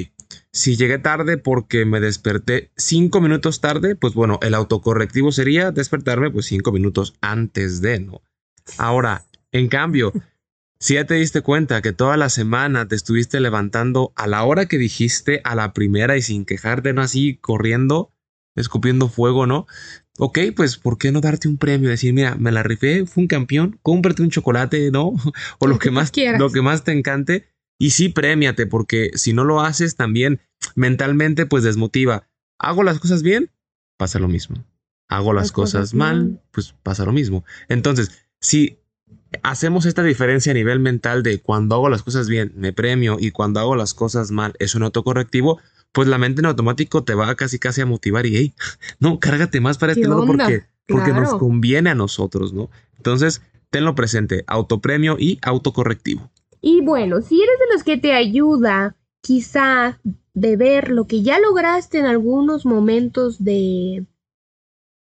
si 0.53 0.77
llegué 0.77 0.97
tarde 0.97 1.37
porque 1.37 1.85
me 1.85 2.01
desperté 2.01 2.73
cinco 2.79 3.21
minutos 3.21 3.61
tarde, 3.61 3.95
pues 3.95 4.15
bueno, 4.15 4.39
el 4.41 4.55
autocorrectivo 4.55 5.33
sería 5.33 5.71
despertarme 5.71 6.31
pues 6.31 6.47
cinco 6.47 6.73
minutos 6.73 7.13
antes 7.21 7.83
de, 7.83 8.01
¿no? 8.01 8.23
Ahora, 8.79 9.27
en 9.51 9.69
cambio, 9.69 10.15
si 10.79 10.95
ya 10.95 11.05
te 11.05 11.17
diste 11.17 11.43
cuenta 11.43 11.83
que 11.83 11.93
toda 11.93 12.17
la 12.17 12.31
semana 12.31 12.89
te 12.89 12.95
estuviste 12.95 13.39
levantando 13.39 14.15
a 14.17 14.27
la 14.27 14.45
hora 14.45 14.65
que 14.65 14.79
dijiste 14.79 15.43
a 15.45 15.55
la 15.55 15.75
primera 15.75 16.17
y 16.17 16.23
sin 16.23 16.47
quejarte, 16.47 16.95
no 16.95 17.03
así 17.03 17.37
corriendo, 17.37 18.15
escupiendo 18.55 19.09
fuego, 19.09 19.47
¿no? 19.47 19.67
ok, 20.19 20.39
pues 20.55 20.77
¿por 20.77 20.99
qué 20.99 21.13
no 21.13 21.21
darte 21.21 21.49
un 21.49 21.57
premio? 21.57 21.89
Decir, 21.89 22.13
mira, 22.13 22.35
me 22.37 22.53
la 22.53 22.63
rifé, 22.63 23.07
fue 23.07 23.23
un 23.23 23.29
campeón, 23.29 23.79
cómprate 23.83 24.23
un 24.23 24.31
chocolate, 24.31 24.91
¿no? 24.91 25.13
o 25.59 25.67
lo 25.67 25.79
que, 25.79 25.91
más, 25.91 26.13
lo 26.39 26.51
que 26.51 26.63
más 26.63 26.85
te 26.85 26.93
encante. 26.93 27.49
Y 27.79 27.91
sí, 27.91 28.09
premiate, 28.09 28.67
porque 28.67 29.11
si 29.15 29.33
no 29.33 29.45
lo 29.45 29.61
haces 29.61 29.97
también 29.97 30.41
mentalmente, 30.77 31.47
pues 31.47 31.65
desmotiva. 31.65 32.29
¿Hago 32.59 32.85
las 32.85 33.01
cosas 33.01 33.23
bien? 33.23 33.51
Pasa 33.97 34.19
lo 34.19 34.29
mismo. 34.29 34.65
¿Hago 35.09 35.33
las, 35.33 35.53
cosas, 35.53 35.93
mal? 35.93 36.41
Pues 36.53 36.75
pasa 36.83 37.05
lo 37.05 37.13
mismo. 37.13 37.45
Entonces, 37.69 38.27
si 38.41 38.79
hacemos 39.43 39.85
esta 39.85 40.03
diferencia 40.03 40.53
a 40.53 40.55
nivel 40.55 40.79
mental 40.79 41.23
de 41.23 41.41
cuando 41.41 41.75
hago 41.75 41.89
las 41.89 42.03
cosas 42.03 42.29
bien, 42.29 42.53
me 42.57 42.73
premio, 42.73 43.17
y 43.19 43.31
cuando 43.31 43.61
hago 43.61 43.75
las 43.75 43.95
cosas 43.95 44.31
mal, 44.31 44.55
es 44.59 44.75
un 44.75 44.85
autocorrectivo, 44.85 45.61
pues 45.93 46.09
la 46.09 46.19
mente 46.19 46.41
en 46.41 46.47
automático 46.47 47.05
te 47.05 47.15
va 47.15 47.35
casi 47.35 47.59
casi 47.59 47.81
a 47.83 47.87
motivar 47.87 48.27
y, 48.27 48.37
hey, 48.37 48.55
no, 48.99 49.21
cárgate 49.21 49.61
más 49.61 49.79
para 49.79 49.93
este 49.93 50.09
lado 50.09 50.27
porque, 50.27 50.65
porque 50.89 51.13
nos 51.13 51.35
conviene 51.35 51.91
a 51.91 51.95
nosotros, 51.95 52.53
¿no? 52.53 52.71
Entonces, 52.97 53.43
tenlo 53.71 53.95
presente, 53.95 54.45
autopremio 54.47 55.17
y 55.19 55.39
autocorrectivo. 55.43 56.31
Y 56.61 56.81
bueno, 56.81 57.21
si 57.21 57.43
eres 57.43 57.59
de 57.59 57.75
los 57.75 57.83
que 57.85 57.99
te 57.99 58.13
ayuda 58.13 58.97
quizá 59.21 60.01
de 60.35 60.57
ver 60.57 60.91
lo 60.91 61.07
que 61.07 61.23
ya 61.23 61.39
lograste 61.39 61.99
en 61.99 62.07
algunos 62.07 62.65
momentos 62.65 63.43
de 63.45 64.07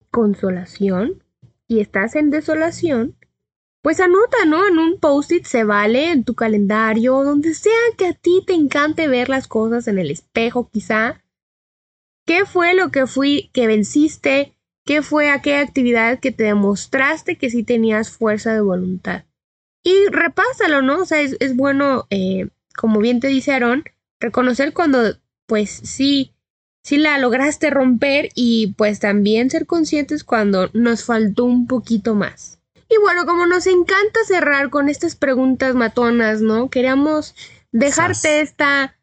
consolación 0.09 1.23
y 1.67 1.79
estás 1.79 2.15
en 2.15 2.29
desolación, 2.31 3.15
pues 3.81 3.99
anota, 3.99 4.45
¿no? 4.45 4.67
En 4.67 4.77
un 4.77 4.99
post-it 4.99 5.45
se 5.45 5.63
vale, 5.63 6.11
en 6.11 6.23
tu 6.23 6.35
calendario, 6.35 7.23
donde 7.23 7.53
sea 7.55 7.73
que 7.97 8.07
a 8.07 8.13
ti 8.13 8.43
te 8.45 8.53
encante 8.53 9.07
ver 9.07 9.29
las 9.29 9.47
cosas 9.47 9.87
en 9.87 9.97
el 9.97 10.11
espejo, 10.11 10.69
quizá. 10.71 11.23
¿Qué 12.25 12.45
fue 12.45 12.75
lo 12.75 12.91
que 12.91 13.07
fui, 13.07 13.49
que 13.53 13.67
venciste? 13.67 14.53
¿Qué 14.85 15.01
fue 15.01 15.29
aquella 15.29 15.61
actividad 15.61 16.19
que 16.19 16.31
te 16.31 16.43
demostraste 16.43 17.37
que 17.37 17.49
sí 17.49 17.63
tenías 17.63 18.11
fuerza 18.11 18.53
de 18.53 18.61
voluntad? 18.61 19.25
Y 19.83 20.05
repásalo, 20.11 20.83
¿no? 20.83 21.01
O 21.01 21.05
sea, 21.05 21.21
es, 21.21 21.55
bueno, 21.55 22.05
eh, 22.11 22.49
como 22.75 22.99
bien 22.99 23.19
te 23.19 23.27
dice 23.27 23.51
Aaron, 23.51 23.83
reconocer 24.19 24.73
cuando, 24.73 25.17
pues 25.47 25.71
sí, 25.71 26.33
sí 26.83 26.97
la 26.97 27.17
lograste 27.17 27.71
romper 27.71 28.29
y 28.35 28.73
pues 28.77 28.99
también 28.99 29.49
ser 29.49 29.65
conscientes 29.65 30.23
cuando 30.23 30.69
nos 30.73 31.03
faltó 31.03 31.45
un 31.45 31.65
poquito 31.65 32.13
más. 32.13 32.60
Y 32.91 32.97
bueno, 32.99 33.25
como 33.25 33.45
nos 33.45 33.67
encanta 33.67 34.19
cerrar 34.25 34.69
con 34.69 34.89
estas 34.89 35.15
preguntas 35.15 35.75
matonas, 35.75 36.41
¿no? 36.41 36.69
Queríamos 36.69 37.35
dejarte 37.71 38.41
esta 38.41 38.99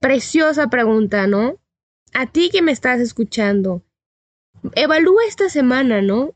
preciosa 0.00 0.68
pregunta, 0.68 1.28
¿no? 1.28 1.60
A 2.12 2.26
ti 2.26 2.50
que 2.50 2.60
me 2.60 2.72
estás 2.72 2.98
escuchando, 2.98 3.84
evalúa 4.74 5.22
esta 5.28 5.48
semana, 5.48 6.02
¿no? 6.02 6.34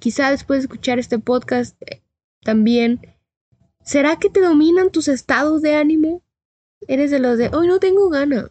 Quizá 0.00 0.32
después 0.32 0.58
de 0.58 0.64
escuchar 0.64 0.98
este 0.98 1.20
podcast 1.20 1.80
eh, 1.82 2.02
también. 2.40 3.00
¿Será 3.84 4.18
que 4.18 4.30
te 4.30 4.40
dominan 4.40 4.90
tus 4.90 5.06
estados 5.06 5.62
de 5.62 5.76
ánimo? 5.76 6.24
Eres 6.88 7.12
de 7.12 7.20
los 7.20 7.38
de, 7.38 7.50
hoy 7.54 7.68
no 7.68 7.78
tengo 7.78 8.08
gana. 8.08 8.50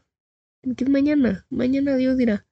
¿Qué 0.78 0.86
mañana? 0.86 1.46
Mañana 1.50 1.98
Dios 1.98 2.16
dirá. 2.16 2.48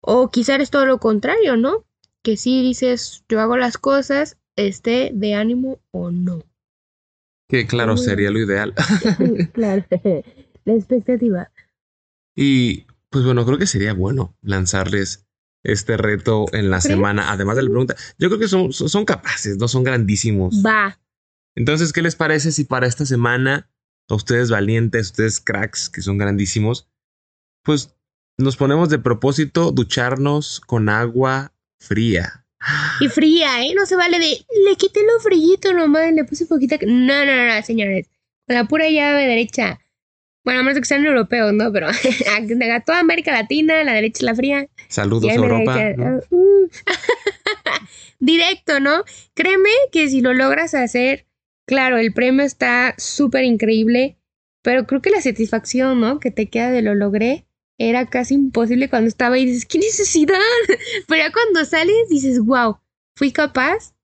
O 0.00 0.30
quizá 0.30 0.54
eres 0.54 0.70
todo 0.70 0.86
lo 0.86 1.00
contrario, 1.00 1.58
¿no? 1.58 1.84
Que 2.22 2.36
si 2.36 2.62
dices, 2.62 3.24
yo 3.28 3.40
hago 3.40 3.56
las 3.56 3.78
cosas, 3.78 4.36
esté 4.56 5.10
de 5.14 5.34
ánimo 5.34 5.80
o 5.90 6.10
no. 6.10 6.42
Que 7.48 7.66
claro, 7.66 7.96
sería 7.96 8.30
lo 8.30 8.38
ideal. 8.38 8.74
claro, 9.52 9.84
la 10.64 10.74
expectativa. 10.74 11.50
Y 12.36 12.86
pues 13.10 13.24
bueno, 13.24 13.44
creo 13.46 13.58
que 13.58 13.66
sería 13.66 13.94
bueno 13.94 14.36
lanzarles 14.42 15.26
este 15.64 15.96
reto 15.96 16.46
en 16.52 16.70
la 16.70 16.80
semana, 16.80 17.32
además 17.32 17.56
de 17.56 17.62
la 17.62 17.70
pregunta. 17.70 17.96
Yo 18.18 18.28
creo 18.28 18.38
que 18.38 18.48
son, 18.48 18.72
son 18.72 19.04
capaces, 19.04 19.58
no 19.58 19.68
son 19.68 19.82
grandísimos. 19.82 20.62
Va. 20.64 21.00
Entonces, 21.56 21.92
¿qué 21.92 22.02
les 22.02 22.16
parece 22.16 22.52
si 22.52 22.64
para 22.64 22.86
esta 22.86 23.06
semana, 23.06 23.70
a 24.08 24.14
ustedes 24.14 24.50
valientes, 24.50 25.08
ustedes 25.08 25.40
cracks, 25.40 25.90
que 25.90 26.02
son 26.02 26.18
grandísimos, 26.18 26.88
pues 27.64 27.94
nos 28.38 28.56
ponemos 28.56 28.88
de 28.88 28.98
propósito 28.98 29.72
ducharnos 29.72 30.60
con 30.60 30.88
agua 30.88 31.52
fría. 31.78 32.44
Y 33.00 33.08
fría, 33.08 33.62
¿eh? 33.64 33.72
No 33.74 33.86
se 33.86 33.96
vale 33.96 34.18
de. 34.18 34.44
Le 34.64 34.76
quité 34.76 35.00
lo 35.02 35.20
frillito 35.20 35.72
nomás, 35.72 36.12
le 36.12 36.24
puse 36.24 36.46
poquita. 36.46 36.76
No, 36.86 37.24
no, 37.24 37.46
no, 37.46 37.62
señores. 37.62 38.08
Con 38.46 38.56
la 38.56 38.64
pura 38.64 38.88
llave 38.88 39.26
derecha. 39.26 39.80
Bueno, 40.44 40.60
a 40.60 40.62
menos 40.62 40.78
que 40.78 40.86
sean 40.86 41.04
europeos, 41.04 41.52
¿no? 41.52 41.70
Pero 41.72 41.88
a 42.74 42.80
toda 42.80 43.00
América 43.00 43.32
Latina, 43.32 43.84
la 43.84 43.92
derecha 43.92 44.18
es 44.18 44.22
la 44.22 44.34
fría. 44.34 44.66
Saludos, 44.88 45.30
Europa. 45.32 45.76
Ah, 45.98 46.20
uh. 46.30 46.68
Directo, 48.18 48.80
¿no? 48.80 49.04
Créeme 49.34 49.70
que 49.92 50.08
si 50.08 50.20
lo 50.20 50.32
logras 50.34 50.74
hacer, 50.74 51.26
claro, 51.66 51.98
el 51.98 52.12
premio 52.12 52.44
está 52.44 52.94
súper 52.96 53.44
increíble. 53.44 54.16
Pero 54.62 54.86
creo 54.86 55.00
que 55.00 55.10
la 55.10 55.20
satisfacción, 55.20 56.00
¿no? 56.00 56.18
Que 56.18 56.30
te 56.30 56.48
queda 56.48 56.70
de 56.70 56.82
lo 56.82 56.94
logré 56.94 57.47
era 57.78 58.06
casi 58.06 58.34
imposible 58.34 58.90
cuando 58.90 59.08
estaba 59.08 59.38
y 59.38 59.46
dices, 59.46 59.64
¿qué 59.64 59.78
necesidad? 59.78 60.38
Pero 61.06 61.22
ya 61.22 61.32
cuando 61.32 61.64
sales 61.64 62.08
dices, 62.10 62.40
wow, 62.40 62.78
fui 63.16 63.32
capaz 63.32 63.94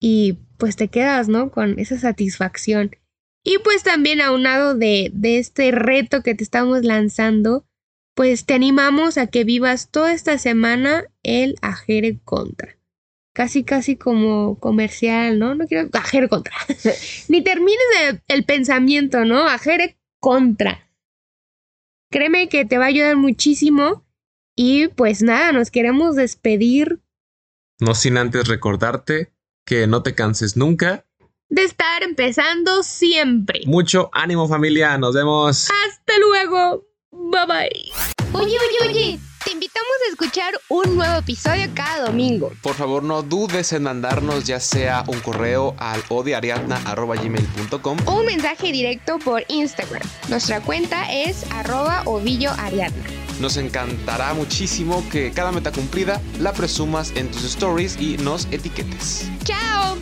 y 0.00 0.38
pues 0.56 0.76
te 0.76 0.88
quedas, 0.88 1.28
¿no? 1.28 1.50
Con 1.50 1.78
esa 1.78 1.98
satisfacción. 1.98 2.96
Y 3.44 3.58
pues 3.58 3.82
también 3.82 4.20
aunado 4.20 4.74
de, 4.74 5.10
de 5.14 5.38
este 5.38 5.70
reto 5.70 6.22
que 6.22 6.34
te 6.34 6.42
estamos 6.42 6.84
lanzando, 6.84 7.66
pues 8.14 8.46
te 8.46 8.54
animamos 8.54 9.18
a 9.18 9.28
que 9.28 9.44
vivas 9.44 9.90
toda 9.90 10.12
esta 10.12 10.38
semana 10.38 11.04
el 11.22 11.56
Ajere 11.62 12.18
Contra. 12.24 12.76
Casi, 13.34 13.62
casi 13.62 13.94
como 13.96 14.58
comercial, 14.58 15.38
¿no? 15.38 15.54
No 15.54 15.66
quiero 15.66 15.88
Ajere 15.92 16.28
Contra. 16.28 16.54
Ni 17.28 17.42
termines 17.42 17.78
el 18.26 18.44
pensamiento, 18.44 19.24
¿no? 19.24 19.46
Ajere 19.46 19.98
Contra 20.18 20.87
Créeme 22.10 22.48
que 22.48 22.64
te 22.64 22.78
va 22.78 22.84
a 22.84 22.88
ayudar 22.88 23.16
muchísimo. 23.16 24.04
Y 24.56 24.88
pues 24.88 25.22
nada, 25.22 25.52
nos 25.52 25.70
queremos 25.70 26.16
despedir. 26.16 27.00
No 27.80 27.94
sin 27.94 28.16
antes 28.16 28.48
recordarte 28.48 29.32
que 29.64 29.86
no 29.86 30.02
te 30.02 30.14
canses 30.14 30.56
nunca. 30.56 31.06
De 31.48 31.62
estar 31.62 32.02
empezando 32.02 32.82
siempre. 32.82 33.60
Mucho 33.66 34.10
ánimo 34.12 34.48
familia, 34.48 34.98
nos 34.98 35.14
vemos. 35.14 35.68
Hasta 35.70 36.18
luego. 36.18 36.86
Bye 37.10 37.46
bye. 37.46 37.92
Oye, 38.32 38.56
oye, 38.58 38.90
oye, 38.90 39.18
te 39.48 39.54
invitamos 39.54 39.88
a 40.06 40.10
escuchar 40.10 40.60
un 40.68 40.96
nuevo 40.96 41.20
episodio 41.20 41.70
cada 41.72 42.06
domingo. 42.06 42.52
Por 42.60 42.74
favor, 42.74 43.02
no 43.02 43.22
dudes 43.22 43.72
en 43.72 43.84
mandarnos 43.84 44.44
ya 44.44 44.60
sea 44.60 45.04
un 45.06 45.20
correo 45.20 45.74
al 45.78 46.02
odiariadna.gmail.com 46.10 47.98
o 48.04 48.20
un 48.20 48.26
mensaje 48.26 48.72
directo 48.72 49.18
por 49.18 49.42
Instagram. 49.48 50.02
Nuestra 50.28 50.60
cuenta 50.60 51.10
es 51.10 51.50
arroba 51.50 52.02
ovilloariadna. 52.04 53.04
Nos 53.40 53.56
encantará 53.56 54.34
muchísimo 54.34 55.02
que 55.10 55.32
cada 55.32 55.50
meta 55.50 55.72
cumplida 55.72 56.20
la 56.38 56.52
presumas 56.52 57.12
en 57.16 57.30
tus 57.30 57.44
stories 57.44 57.98
y 57.98 58.18
nos 58.18 58.44
etiquetes. 58.50 59.30
¡Chao! 59.44 59.96